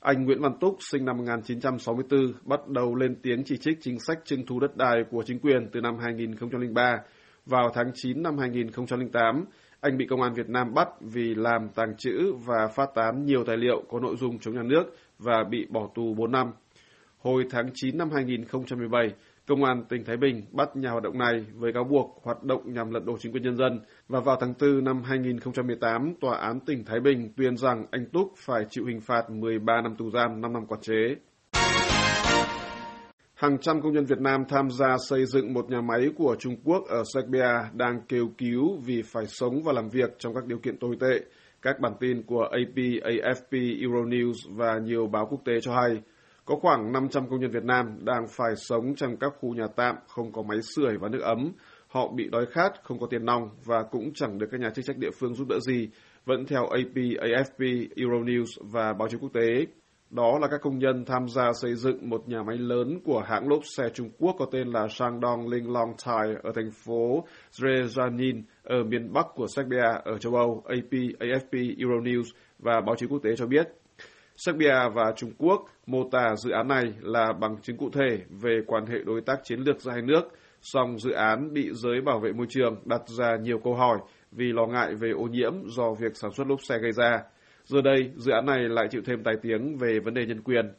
Anh 0.00 0.24
Nguyễn 0.24 0.40
Văn 0.40 0.52
Túc, 0.60 0.76
sinh 0.80 1.04
năm 1.04 1.16
1964, 1.16 2.32
bắt 2.44 2.60
đầu 2.68 2.94
lên 2.94 3.16
tiếng 3.22 3.44
chỉ 3.44 3.56
trích 3.56 3.78
chính 3.80 3.98
sách 4.00 4.18
trưng 4.24 4.46
thu 4.46 4.60
đất 4.60 4.76
đai 4.76 5.04
của 5.10 5.22
chính 5.26 5.38
quyền 5.38 5.68
từ 5.72 5.80
năm 5.80 5.94
2003. 6.02 6.96
Vào 7.46 7.70
tháng 7.74 7.90
9 7.94 8.22
năm 8.22 8.38
2008, 8.38 9.44
anh 9.80 9.96
bị 9.96 10.06
công 10.10 10.22
an 10.22 10.32
Việt 10.32 10.48
Nam 10.48 10.74
bắt 10.74 10.88
vì 11.00 11.34
làm 11.34 11.68
tàng 11.74 11.96
trữ 11.98 12.32
và 12.46 12.66
phát 12.76 12.88
tán 12.94 13.24
nhiều 13.24 13.44
tài 13.44 13.56
liệu 13.56 13.82
có 13.88 14.00
nội 14.00 14.16
dung 14.16 14.38
chống 14.38 14.54
nhà 14.54 14.62
nước 14.62 14.84
và 15.18 15.44
bị 15.50 15.66
bỏ 15.70 15.88
tù 15.94 16.14
4 16.14 16.32
năm. 16.32 16.46
Hồi 17.18 17.44
tháng 17.50 17.70
9 17.74 17.98
năm 17.98 18.10
2017, 18.14 19.08
Công 19.46 19.64
an 19.64 19.84
tỉnh 19.88 20.04
Thái 20.04 20.16
Bình 20.16 20.42
bắt 20.52 20.76
nhà 20.76 20.90
hoạt 20.90 21.02
động 21.02 21.18
này 21.18 21.46
với 21.54 21.72
cáo 21.72 21.84
buộc 21.84 22.20
hoạt 22.22 22.42
động 22.42 22.72
nhằm 22.72 22.90
lật 22.90 23.04
đổ 23.04 23.16
chính 23.18 23.32
quyền 23.32 23.42
nhân 23.42 23.56
dân 23.56 23.80
và 24.08 24.20
vào 24.20 24.36
tháng 24.40 24.54
4 24.60 24.84
năm 24.84 25.02
2018, 25.02 26.14
Tòa 26.20 26.36
án 26.38 26.60
tỉnh 26.60 26.84
Thái 26.84 27.00
Bình 27.00 27.32
tuyên 27.36 27.56
rằng 27.56 27.86
anh 27.90 28.06
Túc 28.12 28.32
phải 28.36 28.64
chịu 28.70 28.84
hình 28.86 29.00
phạt 29.00 29.30
13 29.30 29.80
năm 29.82 29.96
tù 29.98 30.10
giam, 30.10 30.40
5 30.40 30.52
năm 30.52 30.66
quản 30.66 30.80
chế. 30.80 31.16
Hàng 33.34 33.58
trăm 33.60 33.82
công 33.82 33.92
nhân 33.92 34.04
Việt 34.04 34.20
Nam 34.20 34.44
tham 34.48 34.70
gia 34.70 34.96
xây 35.08 35.26
dựng 35.26 35.52
một 35.52 35.70
nhà 35.70 35.80
máy 35.80 36.08
của 36.16 36.36
Trung 36.38 36.56
Quốc 36.64 36.84
ở 36.88 37.02
Serbia 37.14 37.48
đang 37.72 38.00
kêu 38.08 38.28
cứu 38.38 38.78
vì 38.84 39.02
phải 39.02 39.26
sống 39.26 39.62
và 39.64 39.72
làm 39.72 39.88
việc 39.88 40.10
trong 40.18 40.34
các 40.34 40.46
điều 40.46 40.58
kiện 40.58 40.78
tồi 40.78 40.96
tệ 41.00 41.20
Các 41.62 41.80
bản 41.80 41.92
tin 42.00 42.22
của 42.22 42.42
AP, 42.42 42.76
AFP, 42.76 43.80
Euronews 43.80 44.56
và 44.56 44.78
nhiều 44.78 45.06
báo 45.06 45.26
quốc 45.30 45.40
tế 45.44 45.60
cho 45.60 45.74
hay 45.74 46.02
có 46.44 46.56
khoảng 46.56 46.92
500 46.92 47.28
công 47.30 47.40
nhân 47.40 47.50
Việt 47.50 47.64
Nam 47.64 47.98
đang 48.04 48.26
phải 48.28 48.56
sống 48.56 48.94
trong 48.94 49.16
các 49.16 49.32
khu 49.40 49.54
nhà 49.54 49.66
tạm 49.76 49.96
không 50.08 50.32
có 50.32 50.42
máy 50.42 50.58
sưởi 50.62 50.96
và 51.00 51.08
nước 51.08 51.22
ấm. 51.22 51.52
Họ 51.88 52.08
bị 52.08 52.28
đói 52.28 52.46
khát, 52.46 52.72
không 52.82 52.98
có 52.98 53.06
tiền 53.10 53.24
nong 53.24 53.48
và 53.64 53.82
cũng 53.82 54.12
chẳng 54.14 54.38
được 54.38 54.46
các 54.52 54.60
nhà 54.60 54.70
chức 54.74 54.84
trách 54.84 54.98
địa 54.98 55.10
phương 55.20 55.34
giúp 55.34 55.48
đỡ 55.48 55.58
gì, 55.60 55.88
vẫn 56.24 56.46
theo 56.46 56.66
AP, 56.66 56.94
AFP, 56.96 57.88
Euronews 57.96 58.70
và 58.72 58.92
báo 58.92 59.08
chí 59.08 59.16
quốc 59.20 59.30
tế. 59.32 59.66
Đó 60.10 60.38
là 60.40 60.48
các 60.48 60.60
công 60.62 60.78
nhân 60.78 61.04
tham 61.04 61.28
gia 61.28 61.52
xây 61.52 61.74
dựng 61.74 62.10
một 62.10 62.28
nhà 62.28 62.42
máy 62.42 62.58
lớn 62.58 63.00
của 63.04 63.22
hãng 63.26 63.48
lốp 63.48 63.60
xe 63.76 63.88
Trung 63.94 64.10
Quốc 64.18 64.36
có 64.38 64.46
tên 64.52 64.68
là 64.68 64.88
Shandong 64.88 65.48
Linglong 65.48 65.92
Tire 66.06 66.40
ở 66.42 66.52
thành 66.54 66.70
phố 66.84 67.24
Zrenjanin 67.52 68.42
ở 68.62 68.84
miền 68.84 69.12
Bắc 69.12 69.26
của 69.34 69.46
Serbia 69.56 70.00
ở 70.04 70.18
châu 70.18 70.34
Âu, 70.34 70.62
AP, 70.68 70.90
AFP, 71.18 71.76
Euronews 71.76 72.24
và 72.58 72.80
báo 72.86 72.96
chí 72.96 73.06
quốc 73.06 73.18
tế 73.22 73.36
cho 73.36 73.46
biết. 73.46 73.81
Serbia 74.44 74.88
và 74.94 75.12
Trung 75.16 75.32
Quốc 75.38 75.64
mô 75.86 76.08
tả 76.12 76.36
dự 76.36 76.50
án 76.50 76.68
này 76.68 76.92
là 77.00 77.32
bằng 77.32 77.56
chứng 77.62 77.76
cụ 77.76 77.90
thể 77.90 78.18
về 78.30 78.60
quan 78.66 78.86
hệ 78.86 78.98
đối 79.06 79.20
tác 79.20 79.40
chiến 79.44 79.60
lược 79.60 79.80
giữa 79.80 79.90
hai 79.90 80.02
nước, 80.02 80.22
song 80.60 80.98
dự 80.98 81.10
án 81.10 81.52
bị 81.52 81.70
giới 81.72 82.00
bảo 82.00 82.20
vệ 82.20 82.32
môi 82.32 82.46
trường 82.48 82.82
đặt 82.84 83.00
ra 83.08 83.36
nhiều 83.36 83.58
câu 83.64 83.74
hỏi 83.74 83.98
vì 84.32 84.52
lo 84.52 84.66
ngại 84.66 84.94
về 84.94 85.10
ô 85.10 85.22
nhiễm 85.22 85.52
do 85.66 85.94
việc 86.00 86.12
sản 86.14 86.30
xuất 86.32 86.46
lốp 86.46 86.58
xe 86.62 86.78
gây 86.78 86.92
ra. 86.92 87.22
Giờ 87.64 87.82
đây, 87.82 88.10
dự 88.16 88.32
án 88.32 88.46
này 88.46 88.58
lại 88.68 88.86
chịu 88.90 89.02
thêm 89.04 89.22
tai 89.24 89.34
tiếng 89.42 89.76
về 89.78 90.00
vấn 90.04 90.14
đề 90.14 90.26
nhân 90.26 90.42
quyền. 90.42 90.72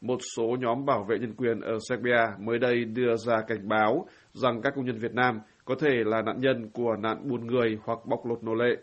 Một 0.00 0.18
số 0.36 0.56
nhóm 0.60 0.84
bảo 0.84 1.04
vệ 1.08 1.18
nhân 1.18 1.34
quyền 1.34 1.60
ở 1.60 1.78
Serbia 1.88 2.26
mới 2.38 2.58
đây 2.58 2.84
đưa 2.84 3.16
ra 3.16 3.40
cảnh 3.48 3.68
báo 3.68 4.06
rằng 4.32 4.62
các 4.62 4.72
công 4.76 4.84
nhân 4.84 4.98
Việt 4.98 5.14
Nam 5.14 5.40
có 5.64 5.74
thể 5.80 5.94
là 6.04 6.22
nạn 6.22 6.40
nhân 6.40 6.70
của 6.72 6.96
nạn 7.02 7.28
buôn 7.28 7.46
người 7.46 7.78
hoặc 7.84 7.98
bóc 8.06 8.26
lột 8.26 8.44
nô 8.44 8.54
lệ. 8.54 8.76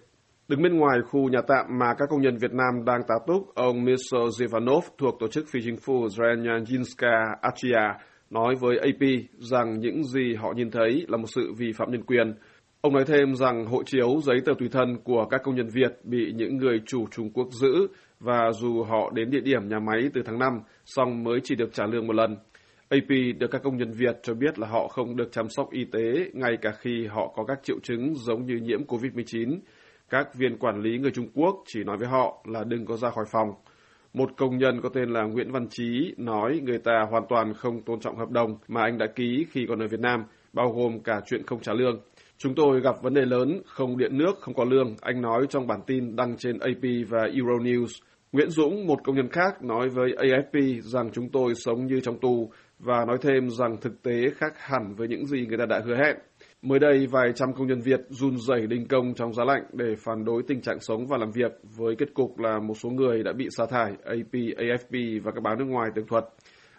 Đứng 0.50 0.62
bên 0.62 0.78
ngoài 0.78 1.00
khu 1.10 1.30
nhà 1.30 1.40
tạm 1.48 1.66
mà 1.80 1.94
các 1.98 2.10
công 2.10 2.22
nhân 2.22 2.38
Việt 2.38 2.54
Nam 2.54 2.86
đang 2.86 3.02
tá 3.08 3.16
túc, 3.28 3.56
ông 3.56 3.84
Miso 3.84 4.18
Zivanov 4.18 4.82
thuộc 4.98 5.16
tổ 5.20 5.28
chức 5.28 5.48
phi 5.48 5.60
chính 5.64 5.78
phủ 5.78 6.08
Zrenjanjinska 6.08 7.36
Achia 7.42 7.98
nói 8.30 8.56
với 8.60 8.78
AP 8.78 9.10
rằng 9.38 9.80
những 9.80 10.04
gì 10.04 10.36
họ 10.36 10.54
nhìn 10.56 10.72
thấy 10.72 11.06
là 11.08 11.18
một 11.18 11.28
sự 11.28 11.54
vi 11.58 11.72
phạm 11.72 11.92
nhân 11.92 12.04
quyền. 12.04 12.34
Ông 12.82 12.94
nói 12.94 13.06
thêm 13.08 13.36
rằng 13.36 13.66
hộ 13.66 13.84
chiếu 13.84 14.22
giấy 14.24 14.38
tờ 14.46 14.54
tùy 14.60 14.70
thân 14.72 14.98
của 15.04 15.26
các 15.30 15.42
công 15.44 15.56
nhân 15.56 15.68
Việt 15.74 15.92
bị 16.04 16.32
những 16.36 16.58
người 16.58 16.82
chủ 16.86 17.06
Trung 17.12 17.32
Quốc 17.34 17.48
giữ 17.52 17.88
và 18.20 18.52
dù 18.52 18.84
họ 18.84 19.12
đến 19.14 19.32
địa 19.32 19.42
điểm 19.42 19.68
nhà 19.70 19.80
máy 19.80 20.10
từ 20.14 20.22
tháng 20.26 20.40
5, 20.40 20.54
song 20.86 21.24
mới 21.24 21.40
chỉ 21.44 21.56
được 21.56 21.74
trả 21.74 21.86
lương 21.86 22.08
một 22.08 22.16
lần. 22.16 22.38
AP 22.90 23.10
được 23.40 23.52
các 23.52 23.64
công 23.64 23.78
nhân 23.78 23.92
Việt 23.92 24.20
cho 24.24 24.34
biết 24.34 24.60
là 24.60 24.68
họ 24.68 24.88
không 24.88 25.16
được 25.16 25.32
chăm 25.32 25.50
sóc 25.50 25.72
y 25.72 25.86
tế 25.86 26.02
ngay 26.34 26.58
cả 26.62 26.72
khi 26.80 27.08
họ 27.08 27.34
có 27.36 27.44
các 27.44 27.60
triệu 27.64 27.80
chứng 27.84 28.16
giống 28.16 28.46
như 28.46 28.56
nhiễm 28.56 28.84
COVID-19. 28.84 29.58
Các 30.10 30.36
viên 30.36 30.58
quản 30.58 30.82
lý 30.82 30.98
người 30.98 31.12
Trung 31.12 31.28
Quốc 31.34 31.56
chỉ 31.66 31.84
nói 31.84 31.98
với 31.98 32.08
họ 32.08 32.46
là 32.48 32.64
đừng 32.64 32.86
có 32.86 32.98
ra 32.98 33.10
khỏi 33.10 33.26
phòng. 33.32 33.50
Một 34.14 34.30
công 34.38 34.58
nhân 34.58 34.82
có 34.84 34.90
tên 34.90 35.10
là 35.10 35.24
Nguyễn 35.24 35.52
Văn 35.52 35.68
Trí 35.70 36.14
nói 36.18 36.60
người 36.64 36.78
ta 36.78 37.06
hoàn 37.12 37.24
toàn 37.30 37.54
không 37.54 37.82
tôn 37.82 38.00
trọng 38.00 38.18
hợp 38.18 38.30
đồng 38.30 38.58
mà 38.68 38.82
anh 38.82 38.98
đã 38.98 39.06
ký 39.16 39.46
khi 39.52 39.66
còn 39.70 39.80
ở 39.80 39.88
Việt 39.88 40.00
Nam, 40.00 40.24
bao 40.54 40.72
gồm 40.72 41.00
cả 41.00 41.22
chuyện 41.26 41.46
không 41.46 41.62
trả 41.62 41.74
lương. 41.74 42.00
Chúng 42.38 42.56
tôi 42.56 42.82
gặp 42.82 42.96
vấn 43.02 43.14
đề 43.14 43.26
lớn, 43.26 43.62
không 43.66 43.98
điện 43.98 44.18
nước, 44.18 44.40
không 44.40 44.54
có 44.54 44.64
lương, 44.64 44.96
anh 45.02 45.22
nói 45.22 45.46
trong 45.50 45.68
bản 45.68 45.80
tin 45.88 46.16
đăng 46.16 46.38
trên 46.38 46.60
AP 46.60 46.84
và 47.10 47.28
Euronews. 47.34 48.02
Nguyễn 48.32 48.50
Dũng, 48.50 48.88
một 48.88 49.00
công 49.04 49.16
nhân 49.16 49.30
khác, 49.30 49.64
nói 49.64 49.90
với 49.90 50.12
AFP 50.18 50.82
rằng 50.82 51.10
chúng 51.14 51.30
tôi 51.30 51.56
sống 51.56 51.86
như 51.86 52.00
trong 52.00 52.20
tù 52.20 52.52
và 52.80 53.06
nói 53.06 53.18
thêm 53.22 53.50
rằng 53.50 53.78
thực 53.82 54.04
tế 54.04 54.30
khác 54.36 54.54
hẳn 54.58 54.96
với 54.96 55.08
những 55.08 55.26
gì 55.26 55.46
người 55.46 55.58
ta 55.58 55.66
đã 55.66 55.82
hứa 55.86 55.96
hẹn. 55.96 56.16
Mới 56.62 56.80
đây, 56.80 57.08
vài 57.08 57.32
trăm 57.36 57.54
công 57.54 57.68
nhân 57.68 57.82
Việt 57.82 58.00
run 58.10 58.38
rẩy 58.38 58.68
đình 58.68 58.88
công 58.88 59.14
trong 59.14 59.34
giá 59.34 59.44
lạnh 59.44 59.64
để 59.74 59.96
phản 59.98 60.26
đối 60.26 60.44
tình 60.48 60.62
trạng 60.62 60.80
sống 60.80 61.08
và 61.08 61.18
làm 61.18 61.32
việc 61.32 61.52
với 61.78 61.96
kết 61.96 62.14
cục 62.14 62.40
là 62.40 62.60
một 62.60 62.74
số 62.74 62.90
người 62.90 63.24
đã 63.24 63.34
bị 63.34 63.48
sa 63.58 63.66
thải, 63.70 63.92
AP, 64.06 64.34
AFP 64.34 65.22
và 65.24 65.32
các 65.32 65.44
báo 65.44 65.56
nước 65.56 65.66
ngoài 65.66 65.90
tường 65.96 66.08
thuật. 66.08 66.24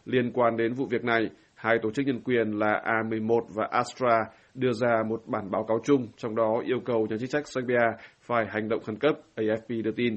Liên 0.04 0.32
quan 0.32 0.56
đến 0.56 0.74
vụ 0.74 0.86
việc 0.90 1.04
này, 1.04 1.30
hai 1.54 1.78
tổ 1.82 1.90
chức 1.90 2.06
nhân 2.06 2.20
quyền 2.24 2.50
là 2.50 2.82
A11 2.84 3.40
và 3.54 3.68
Astra 3.70 4.18
đưa 4.54 4.72
ra 4.72 5.02
một 5.08 5.22
bản 5.26 5.50
báo 5.50 5.64
cáo 5.64 5.78
chung, 5.84 6.06
trong 6.16 6.36
đó 6.36 6.62
yêu 6.64 6.80
cầu 6.84 7.06
nhà 7.10 7.16
chức 7.20 7.30
trách 7.30 7.48
Serbia 7.48 7.86
phải 8.20 8.46
hành 8.48 8.68
động 8.68 8.82
khẩn 8.86 8.98
cấp, 8.98 9.14
AFP 9.36 9.82
đưa 9.82 9.92
tin. 9.92 10.16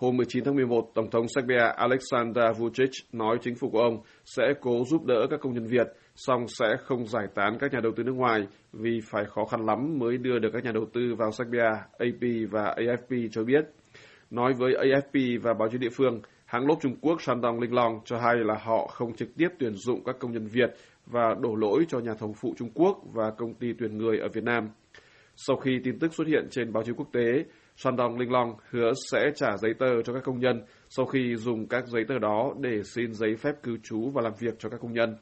Hôm 0.00 0.16
19 0.16 0.44
tháng 0.44 0.54
11, 0.54 0.90
Tổng 0.94 1.10
thống 1.10 1.26
Serbia 1.28 1.72
Aleksandar 1.76 2.60
Vučić 2.60 2.90
nói 3.12 3.38
chính 3.42 3.54
phủ 3.54 3.70
của 3.70 3.80
ông 3.80 4.00
sẽ 4.24 4.42
cố 4.60 4.84
giúp 4.84 5.04
đỡ 5.04 5.26
các 5.30 5.40
công 5.40 5.54
nhân 5.54 5.66
Việt, 5.66 5.86
song 6.14 6.46
sẽ 6.58 6.76
không 6.84 7.06
giải 7.06 7.26
tán 7.34 7.58
các 7.60 7.72
nhà 7.72 7.80
đầu 7.82 7.92
tư 7.96 8.02
nước 8.02 8.12
ngoài 8.12 8.46
vì 8.72 9.00
phải 9.10 9.24
khó 9.24 9.44
khăn 9.44 9.66
lắm 9.66 9.98
mới 9.98 10.18
đưa 10.18 10.38
được 10.38 10.48
các 10.52 10.64
nhà 10.64 10.72
đầu 10.74 10.86
tư 10.92 11.14
vào 11.18 11.32
Serbia, 11.32 11.70
AP 11.98 12.50
và 12.50 12.74
AFP 12.76 13.28
cho 13.32 13.44
biết. 13.44 13.64
Nói 14.30 14.52
với 14.58 14.72
AFP 14.72 15.40
và 15.42 15.54
báo 15.54 15.68
chí 15.72 15.78
địa 15.78 15.90
phương, 15.96 16.20
hãng 16.44 16.66
lốp 16.66 16.78
Trung 16.80 16.96
Quốc 17.00 17.22
Shandong 17.22 17.60
Linglong 17.60 18.00
cho 18.04 18.18
hay 18.18 18.36
là 18.36 18.54
họ 18.64 18.86
không 18.86 19.14
trực 19.14 19.28
tiếp 19.36 19.48
tuyển 19.58 19.74
dụng 19.74 20.04
các 20.04 20.16
công 20.18 20.32
nhân 20.32 20.46
Việt 20.46 20.70
và 21.06 21.34
đổ 21.40 21.54
lỗi 21.54 21.84
cho 21.88 21.98
nhà 21.98 22.14
thầu 22.18 22.34
phụ 22.40 22.54
Trung 22.58 22.70
Quốc 22.74 22.98
và 23.12 23.30
công 23.30 23.54
ty 23.54 23.72
tuyển 23.78 23.98
người 23.98 24.18
ở 24.18 24.28
Việt 24.28 24.44
Nam. 24.44 24.68
Sau 25.36 25.56
khi 25.56 25.80
tin 25.84 25.98
tức 25.98 26.14
xuất 26.14 26.26
hiện 26.26 26.46
trên 26.50 26.72
báo 26.72 26.82
chí 26.82 26.92
quốc 26.92 27.08
tế, 27.12 27.44
Shandong 27.78 28.18
Linglong 28.18 28.54
hứa 28.70 28.92
sẽ 29.10 29.30
trả 29.34 29.56
giấy 29.56 29.74
tờ 29.78 30.02
cho 30.02 30.12
các 30.12 30.22
công 30.24 30.38
nhân 30.38 30.62
sau 30.88 31.06
khi 31.06 31.36
dùng 31.36 31.66
các 31.68 31.86
giấy 31.86 32.04
tờ 32.08 32.18
đó 32.18 32.54
để 32.60 32.82
xin 32.82 33.14
giấy 33.14 33.36
phép 33.36 33.52
cư 33.62 33.76
trú 33.82 34.10
và 34.10 34.22
làm 34.22 34.32
việc 34.40 34.54
cho 34.58 34.68
các 34.68 34.80
công 34.80 34.92
nhân. 34.92 35.16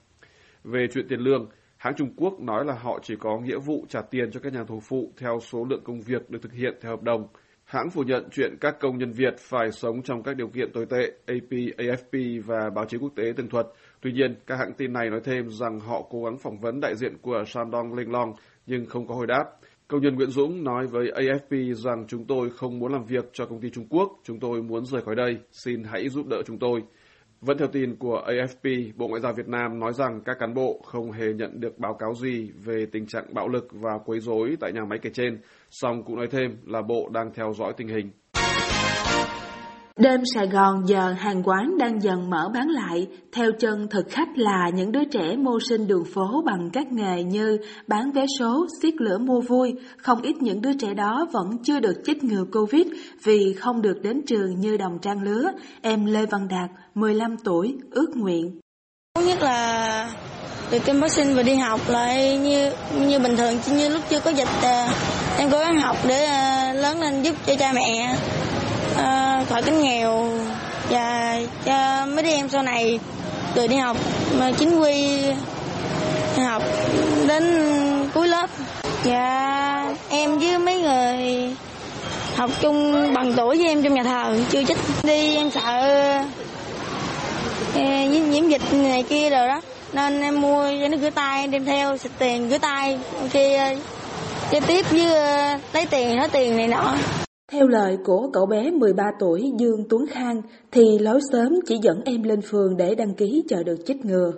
Về 0.65 0.87
chuyện 0.93 1.07
tiền 1.09 1.21
lương, 1.21 1.49
hãng 1.77 1.95
Trung 1.97 2.15
Quốc 2.17 2.41
nói 2.41 2.65
là 2.65 2.75
họ 2.75 2.99
chỉ 3.03 3.15
có 3.21 3.39
nghĩa 3.39 3.59
vụ 3.67 3.87
trả 3.89 4.01
tiền 4.03 4.31
cho 4.31 4.41
các 4.41 4.53
nhà 4.53 4.65
thầu 4.69 4.81
phụ 4.89 5.13
theo 5.17 5.39
số 5.41 5.65
lượng 5.71 5.83
công 5.85 6.01
việc 6.01 6.31
được 6.31 6.39
thực 6.43 6.53
hiện 6.53 6.75
theo 6.81 6.91
hợp 6.91 7.03
đồng. 7.03 7.29
Hãng 7.65 7.91
phủ 7.91 8.03
nhận 8.03 8.29
chuyện 8.33 8.57
các 8.61 8.77
công 8.81 8.99
nhân 8.99 9.13
Việt 9.13 9.35
phải 9.39 9.73
sống 9.73 10.03
trong 10.03 10.23
các 10.23 10.37
điều 10.37 10.49
kiện 10.49 10.73
tồi 10.73 10.87
tệ, 10.87 11.13
AP, 11.27 11.51
AFP 11.79 12.43
và 12.47 12.71
báo 12.75 12.85
chí 12.85 12.99
quốc 12.99 13.13
tế 13.17 13.33
tường 13.37 13.49
thuật. 13.49 13.67
Tuy 14.01 14.13
nhiên, 14.13 14.35
các 14.47 14.57
hãng 14.57 14.73
tin 14.73 14.93
này 14.93 15.11
nói 15.11 15.21
thêm 15.25 15.49
rằng 15.51 15.81
họ 15.81 16.03
cố 16.11 16.25
gắng 16.25 16.39
phỏng 16.39 16.59
vấn 16.59 16.81
đại 16.81 16.97
diện 16.97 17.19
của 17.23 17.43
Shandong 17.47 17.95
Linglong 17.95 18.33
nhưng 18.67 18.87
không 18.87 19.07
có 19.07 19.15
hồi 19.15 19.27
đáp. 19.27 19.45
Công 19.89 20.03
nhân 20.03 20.15
Nguyễn 20.17 20.31
Dũng 20.31 20.65
nói 20.65 20.87
với 20.87 21.07
AFP 21.15 21.75
rằng 21.75 22.05
chúng 22.09 22.25
tôi 22.25 22.51
không 22.51 22.79
muốn 22.79 22.93
làm 22.93 23.05
việc 23.05 23.31
cho 23.33 23.47
công 23.47 23.61
ty 23.61 23.71
Trung 23.71 23.87
Quốc, 23.91 24.21
chúng 24.25 24.41
tôi 24.41 24.63
muốn 24.63 24.85
rời 24.85 25.03
khỏi 25.03 25.15
đây, 25.15 25.39
xin 25.53 25.85
hãy 25.85 26.09
giúp 26.09 26.27
đỡ 26.27 26.43
chúng 26.47 26.59
tôi. 26.59 26.83
Vẫn 27.41 27.59
theo 27.59 27.69
tin 27.69 27.97
của 27.97 28.25
AFP, 28.27 28.93
Bộ 28.97 29.09
Ngoại 29.09 29.21
giao 29.21 29.33
Việt 29.33 29.49
Nam 29.49 29.79
nói 29.79 29.93
rằng 29.93 30.21
các 30.25 30.37
cán 30.41 30.55
bộ 30.55 30.81
không 30.85 31.13
hề 31.13 31.33
nhận 31.33 31.61
được 31.61 31.79
báo 31.79 31.95
cáo 31.95 32.15
gì 32.15 32.51
về 32.65 32.87
tình 32.93 33.07
trạng 33.07 33.35
bạo 33.35 33.49
lực 33.49 33.69
và 33.73 33.99
quấy 34.05 34.21
rối 34.21 34.57
tại 34.61 34.73
nhà 34.73 34.85
máy 34.85 34.99
kể 35.03 35.11
trên, 35.11 35.39
song 35.71 36.03
cũng 36.05 36.17
nói 36.17 36.27
thêm 36.31 36.57
là 36.67 36.83
Bộ 36.83 37.09
đang 37.13 37.35
theo 37.35 37.55
dõi 37.55 37.73
tình 37.77 37.89
hình. 37.89 38.11
Đêm 40.01 40.21
Sài 40.35 40.47
Gòn 40.47 40.83
giờ 40.87 41.15
hàng 41.19 41.43
quán 41.45 41.79
đang 41.79 42.03
dần 42.03 42.31
mở 42.31 42.51
bán 42.55 42.69
lại, 42.69 43.07
theo 43.33 43.53
chân 43.61 43.89
thực 43.91 44.07
khách 44.11 44.29
là 44.37 44.71
những 44.75 44.93
đứa 44.93 45.05
trẻ 45.05 45.37
mưu 45.39 45.61
sinh 45.69 45.87
đường 45.87 46.05
phố 46.15 46.43
bằng 46.47 46.71
các 46.73 46.93
nghề 46.93 47.23
như 47.23 47.59
bán 47.87 48.13
vé 48.13 48.25
số, 48.39 48.67
xiết 48.83 48.95
lửa 48.99 49.19
mua 49.19 49.41
vui. 49.41 49.75
Không 49.97 50.23
ít 50.23 50.37
những 50.41 50.63
đứa 50.63 50.73
trẻ 50.73 50.95
đó 50.95 51.27
vẫn 51.33 51.59
chưa 51.65 51.81
được 51.81 52.03
chích 52.07 52.25
ngừa 52.25 52.45
Covid 52.53 52.87
vì 53.25 53.53
không 53.53 53.83
được 53.83 54.03
đến 54.03 54.23
trường 54.27 54.61
như 54.61 54.77
đồng 54.77 54.99
trang 55.03 55.23
lứa. 55.23 55.53
Em 55.83 56.05
Lê 56.05 56.27
Văn 56.27 56.49
Đạt, 56.49 56.71
15 56.95 57.37
tuổi, 57.45 57.75
ước 57.91 58.17
nguyện. 58.17 58.61
Tốt 59.15 59.23
nhất 59.27 59.43
là 59.43 60.11
được 60.71 60.79
tiêm 60.87 61.01
vaccine 61.01 61.35
và 61.35 61.43
đi 61.43 61.55
học 61.55 61.81
lại 61.89 62.39
như 62.39 62.71
như 63.07 63.19
bình 63.19 63.37
thường 63.37 63.59
như 63.77 63.89
lúc 63.89 64.03
chưa 64.11 64.21
có 64.21 64.31
dịch 64.31 64.49
à. 64.63 64.89
em 65.39 65.51
cố 65.51 65.59
gắng 65.59 65.81
học 65.81 65.97
để 66.09 66.25
à, 66.25 66.73
lớn 66.73 67.01
lên 67.01 67.23
giúp 67.23 67.35
cho 67.47 67.55
cha 67.59 67.73
mẹ 67.73 68.17
à, 68.97 69.26
khỏi 69.49 69.63
cái 69.63 69.75
nghèo. 69.75 70.29
Và 70.91 71.39
cho 71.65 72.07
mấy 72.07 72.23
đứa 72.23 72.31
em 72.31 72.49
sau 72.49 72.63
này 72.63 72.99
từ 73.55 73.67
đi 73.67 73.77
học 73.77 73.97
mà 74.39 74.53
chính 74.59 74.81
quy 74.81 75.23
học 76.37 76.63
đến 77.27 77.45
cuối 78.15 78.29
lớp. 78.29 78.51
Và 79.05 79.95
em 80.11 80.39
với 80.39 80.59
mấy 80.59 80.81
người 80.81 81.51
học 82.37 82.51
chung 82.61 83.15
bằng 83.15 83.33
tuổi 83.33 83.59
với 83.59 83.67
em 83.67 83.83
trong 83.83 83.95
nhà 83.95 84.03
thờ 84.05 84.39
chưa 84.51 84.65
chích 84.65 84.79
đi 85.03 85.37
em 85.37 85.51
sợ 85.51 85.83
uh, 87.73 88.31
nhiễm 88.31 88.49
dịch 88.49 88.63
này 88.73 89.03
kia 89.03 89.31
rồi 89.31 89.49
đó. 89.49 89.61
Nên 89.93 90.23
em 90.23 90.41
mua 90.41 90.69
cho 90.81 90.89
nó 90.89 90.97
rửa 90.97 91.11
tay 91.11 91.47
đem 91.47 91.65
theo 91.65 91.97
xịt 91.97 92.13
tiền 92.19 92.51
rửa 92.51 92.59
tay 92.59 92.99
kia 93.33 93.57
ờ, 93.57 93.75
chơi 94.51 94.61
tiếp 94.61 94.87
với 94.91 95.15
ờ, 95.15 95.59
lấy 95.73 95.87
tiền 95.87 96.19
hết 96.19 96.33
tiền 96.33 96.57
này 96.57 96.69
nọ 96.69 96.95
theo 97.53 97.67
lời 97.67 97.97
của 98.05 98.31
cậu 98.33 98.47
bé 98.47 98.71
13 98.71 99.05
tuổi 99.21 99.53
Dương 99.59 99.85
Tuấn 99.91 100.07
Khang 100.07 100.43
thì 100.73 100.99
lối 100.99 101.21
sớm 101.33 101.49
chỉ 101.67 101.79
dẫn 101.83 102.03
em 102.05 102.23
lên 102.23 102.41
phường 102.41 102.77
để 102.77 102.95
đăng 102.95 103.15
ký 103.15 103.43
chờ 103.49 103.63
được 103.63 103.77
chích 103.87 104.05
ngừa. 104.05 104.33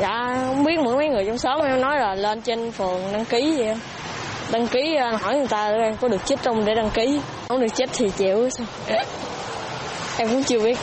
Dạ, 0.00 0.44
không 0.46 0.64
biết 0.64 0.78
mỗi 0.84 0.96
mấy 0.96 1.08
người 1.08 1.24
trong 1.26 1.38
xóm 1.38 1.60
em 1.60 1.80
nói 1.80 2.00
là 2.00 2.14
lên 2.14 2.40
trên 2.42 2.70
phường 2.70 3.00
đăng 3.12 3.24
ký 3.24 3.54
vậy. 3.58 3.74
Đăng 4.52 4.66
ký 4.66 4.94
à, 4.94 5.18
hỏi 5.20 5.38
người 5.38 5.46
ta 5.46 5.68
em 5.68 5.94
có 6.00 6.08
được 6.08 6.26
chích 6.26 6.38
không 6.44 6.64
để 6.64 6.74
đăng 6.74 6.90
ký. 6.94 7.20
Không 7.48 7.60
được 7.60 7.74
chích 7.74 7.90
thì 7.92 8.10
chịu 8.16 8.50
sao. 8.50 8.66
Em 10.18 10.28
cũng 10.28 10.42
chưa 10.42 10.60
biết. 10.64 10.78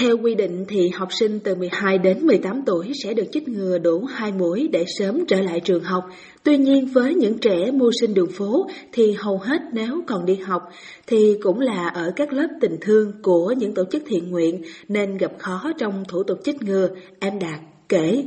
Theo 0.00 0.16
quy 0.16 0.34
định 0.34 0.64
thì 0.68 0.88
học 0.88 1.08
sinh 1.12 1.40
từ 1.44 1.54
12 1.54 1.98
đến 1.98 2.26
18 2.26 2.62
tuổi 2.66 2.92
sẽ 3.04 3.14
được 3.14 3.24
chích 3.32 3.48
ngừa 3.48 3.78
đủ 3.78 4.04
hai 4.04 4.32
mũi 4.32 4.68
để 4.72 4.84
sớm 4.98 5.24
trở 5.28 5.40
lại 5.40 5.60
trường 5.60 5.84
học. 5.84 6.04
Tuy 6.42 6.56
nhiên 6.56 6.86
với 6.86 7.14
những 7.14 7.38
trẻ 7.38 7.70
mưu 7.72 7.90
sinh 8.00 8.14
đường 8.14 8.30
phố 8.38 8.66
thì 8.92 9.12
hầu 9.18 9.38
hết 9.38 9.58
nếu 9.72 10.02
còn 10.06 10.26
đi 10.26 10.34
học 10.36 10.62
thì 11.06 11.36
cũng 11.42 11.60
là 11.60 11.88
ở 11.88 12.12
các 12.16 12.32
lớp 12.32 12.46
tình 12.60 12.76
thương 12.80 13.12
của 13.22 13.52
những 13.52 13.74
tổ 13.74 13.84
chức 13.90 14.02
thiện 14.06 14.30
nguyện 14.30 14.62
nên 14.88 15.16
gặp 15.16 15.32
khó 15.38 15.72
trong 15.78 16.04
thủ 16.08 16.22
tục 16.22 16.38
chích 16.44 16.62
ngừa, 16.62 16.88
em 17.20 17.38
Đạt 17.38 17.60
kể. 17.88 18.24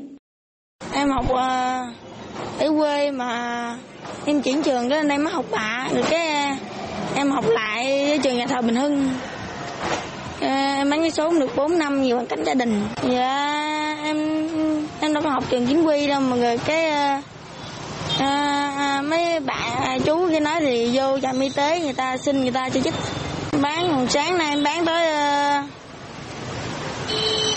Em 0.92 1.10
học 1.10 1.26
ờ, 1.30 1.82
ở 2.60 2.70
quê 2.78 3.12
mà 3.12 3.78
em 4.26 4.42
chuyển 4.42 4.64
trường 4.64 4.90
đến 4.90 5.08
đây 5.08 5.18
mới 5.18 5.34
học 5.34 5.46
bạ, 5.52 5.90
rồi 5.94 6.04
cái 6.10 6.58
em 7.16 7.32
học 7.32 7.46
lại 7.50 8.06
với 8.08 8.20
trường 8.24 8.38
nhà 8.38 8.48
thờ 8.48 8.62
Bình 8.62 8.76
Hưng 8.76 9.10
Ờ, 10.44 10.86
bán 10.90 11.02
vé 11.02 11.10
số 11.10 11.30
được 11.40 11.56
4 11.56 11.78
năm 11.80 12.04
nhiều 12.04 12.16
hoàn 12.16 12.28
cảnh 12.28 12.44
gia 12.44 12.54
đình. 12.54 12.88
Dạ 13.10 13.98
em 14.04 14.48
em 15.00 15.14
đâu 15.14 15.24
có 15.24 15.30
học 15.30 15.44
trường 15.50 15.68
chính 15.68 15.84
quy 15.84 16.08
đâu 16.08 16.22
mà 16.22 16.36
người 16.36 16.58
cái 16.58 16.90
à, 16.90 17.22
à, 18.20 19.02
mấy 19.02 19.40
bạn 19.40 20.02
chú 20.06 20.30
kia 20.30 20.40
nói 20.40 20.56
thì 20.60 20.90
vô 20.94 21.20
trạm 21.20 21.40
y 21.40 21.50
tế 21.50 21.80
người 21.80 21.94
ta 21.94 22.18
xin 22.18 22.42
người 22.42 22.52
ta 22.52 22.70
cho 22.70 22.80
chích 22.80 22.94
bán 23.62 23.90
hồi 23.90 24.08
sáng 24.10 24.38
nay 24.38 24.50
em 24.50 24.64
bán 24.64 24.86
tới 24.86 25.08
à, 25.08 25.64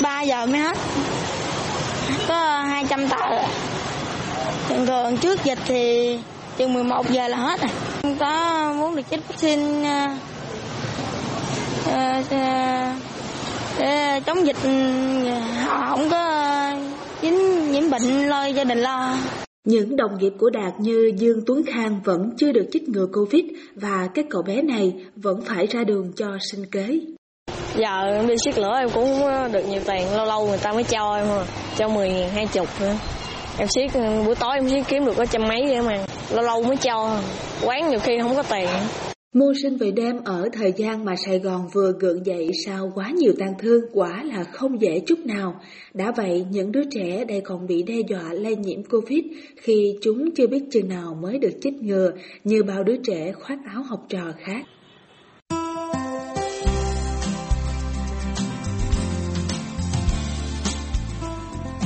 3 0.01 0.23
giờ 0.23 0.47
mới 0.47 0.61
hết. 0.61 0.77
Có 2.29 2.63
200 2.69 3.09
tờ. 3.09 3.17
Thường 4.69 4.87
thường 4.87 5.17
trước 5.17 5.45
dịch 5.45 5.59
thì 5.67 6.19
chừng 6.57 6.75
11 6.75 7.11
giờ 7.11 7.29
là 7.29 7.37
hết 7.37 7.61
rồi. 7.61 7.71
Em 8.03 8.17
có 8.17 8.73
muốn 8.79 8.97
được 8.97 9.03
chích 9.11 9.29
vaccine 9.29 9.89
Ờ, 9.89 10.09
để 13.79 14.21
chống 14.27 14.47
dịch 14.47 14.57
họ 15.65 15.87
không 15.89 16.11
có 16.11 16.73
dính 17.23 17.73
nhiễm 17.73 17.91
bệnh 17.91 18.29
lo 18.29 18.47
gia 18.47 18.65
đình 18.65 18.79
lo. 18.79 19.15
Những 19.65 19.97
đồng 19.97 20.19
nghiệp 20.19 20.33
của 20.39 20.51
Đạt 20.51 20.81
như 20.81 21.13
Dương 21.17 21.41
Tuấn 21.47 21.63
Khang 21.67 22.01
vẫn 22.05 22.31
chưa 22.39 22.53
được 22.53 22.67
chích 22.73 22.89
ngừa 22.89 23.07
Covid 23.07 23.45
và 23.75 24.09
các 24.15 24.27
cậu 24.31 24.43
bé 24.43 24.63
này 24.63 24.95
vẫn 25.17 25.41
phải 25.45 25.67
ra 25.67 25.85
đường 25.85 26.13
cho 26.17 26.27
sinh 26.53 26.67
kế. 26.67 27.01
Giờ 27.77 28.23
đi 28.29 28.35
siết 28.45 28.59
lửa 28.59 28.75
em 28.79 28.91
cũng 28.91 29.21
được 29.53 29.69
nhiều 29.69 29.81
tiền, 29.87 30.17
lâu 30.17 30.27
lâu 30.27 30.47
người 30.47 30.59
ta 30.59 30.73
mới 30.73 30.85
cho 30.85 31.17
em 31.17 31.29
mà, 31.29 31.45
cho 31.77 31.89
10 31.89 32.09
ngàn, 32.09 32.31
20 32.31 32.67
nữa. 32.81 32.95
Em 33.59 33.69
siết 33.69 33.91
buổi 34.25 34.35
tối 34.35 34.55
em 34.55 34.69
siết 34.69 34.85
kiếm 34.89 35.05
được 35.05 35.17
có 35.17 35.27
trăm 35.27 35.43
mấy 35.49 35.67
vậy 35.69 35.83
mà, 35.83 36.05
lâu 36.31 36.45
lâu 36.45 36.63
mới 36.63 36.77
cho, 36.77 37.19
quán 37.63 37.91
nhiều 37.91 38.01
khi 38.01 38.19
không 38.23 38.37
có 38.37 38.43
tiền. 38.43 38.69
Mưu 39.33 39.55
sinh 39.63 39.77
về 39.77 39.91
đêm 39.91 40.17
ở 40.25 40.49
thời 40.53 40.73
gian 40.77 41.05
mà 41.05 41.17
Sài 41.17 41.39
Gòn 41.39 41.69
vừa 41.73 41.93
gượng 42.01 42.27
dậy 42.27 42.51
sau 42.67 42.93
quá 42.95 43.11
nhiều 43.11 43.33
tang 43.39 43.55
thương 43.59 43.85
quả 43.93 44.23
là 44.25 44.45
không 44.45 44.81
dễ 44.81 45.01
chút 45.07 45.19
nào. 45.19 45.61
Đã 45.95 46.13
vậy, 46.17 46.47
những 46.51 46.73
đứa 46.73 46.85
trẻ 46.91 47.25
đây 47.25 47.41
còn 47.41 47.67
bị 47.67 47.83
đe 47.83 47.95
dọa 48.09 48.33
lây 48.33 48.57
nhiễm 48.57 48.83
Covid 48.85 49.25
khi 49.57 49.97
chúng 50.03 50.35
chưa 50.37 50.47
biết 50.47 50.63
chừng 50.71 50.89
nào 50.89 51.19
mới 51.23 51.39
được 51.39 51.53
chích 51.61 51.75
ngừa 51.75 52.11
như 52.45 52.63
bao 52.63 52.85
đứa 52.85 52.97
trẻ 52.97 53.33
khoác 53.33 53.59
áo 53.65 53.83
học 53.83 54.07
trò 54.09 54.33
khác. 54.39 54.65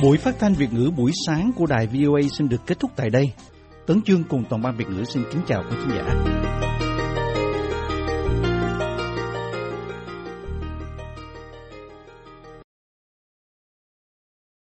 Buổi 0.01 0.17
phát 0.17 0.39
thanh 0.39 0.53
Việt 0.53 0.73
ngữ 0.73 0.91
buổi 0.97 1.11
sáng 1.27 1.51
của 1.55 1.65
đài 1.65 1.87
VOA 1.87 2.21
xin 2.37 2.49
được 2.49 2.61
kết 2.67 2.79
thúc 2.79 2.91
tại 2.95 3.09
đây. 3.09 3.31
Tấn 3.87 4.01
Chương 4.05 4.23
cùng 4.29 4.43
toàn 4.49 4.61
ban 4.61 4.77
Việt 4.77 4.85
ngữ 4.89 5.03
xin 5.03 5.23
kính 5.31 5.41
chào 5.47 5.63
quý 5.69 5.75
khán 5.79 5.89
giả. 5.95 6.70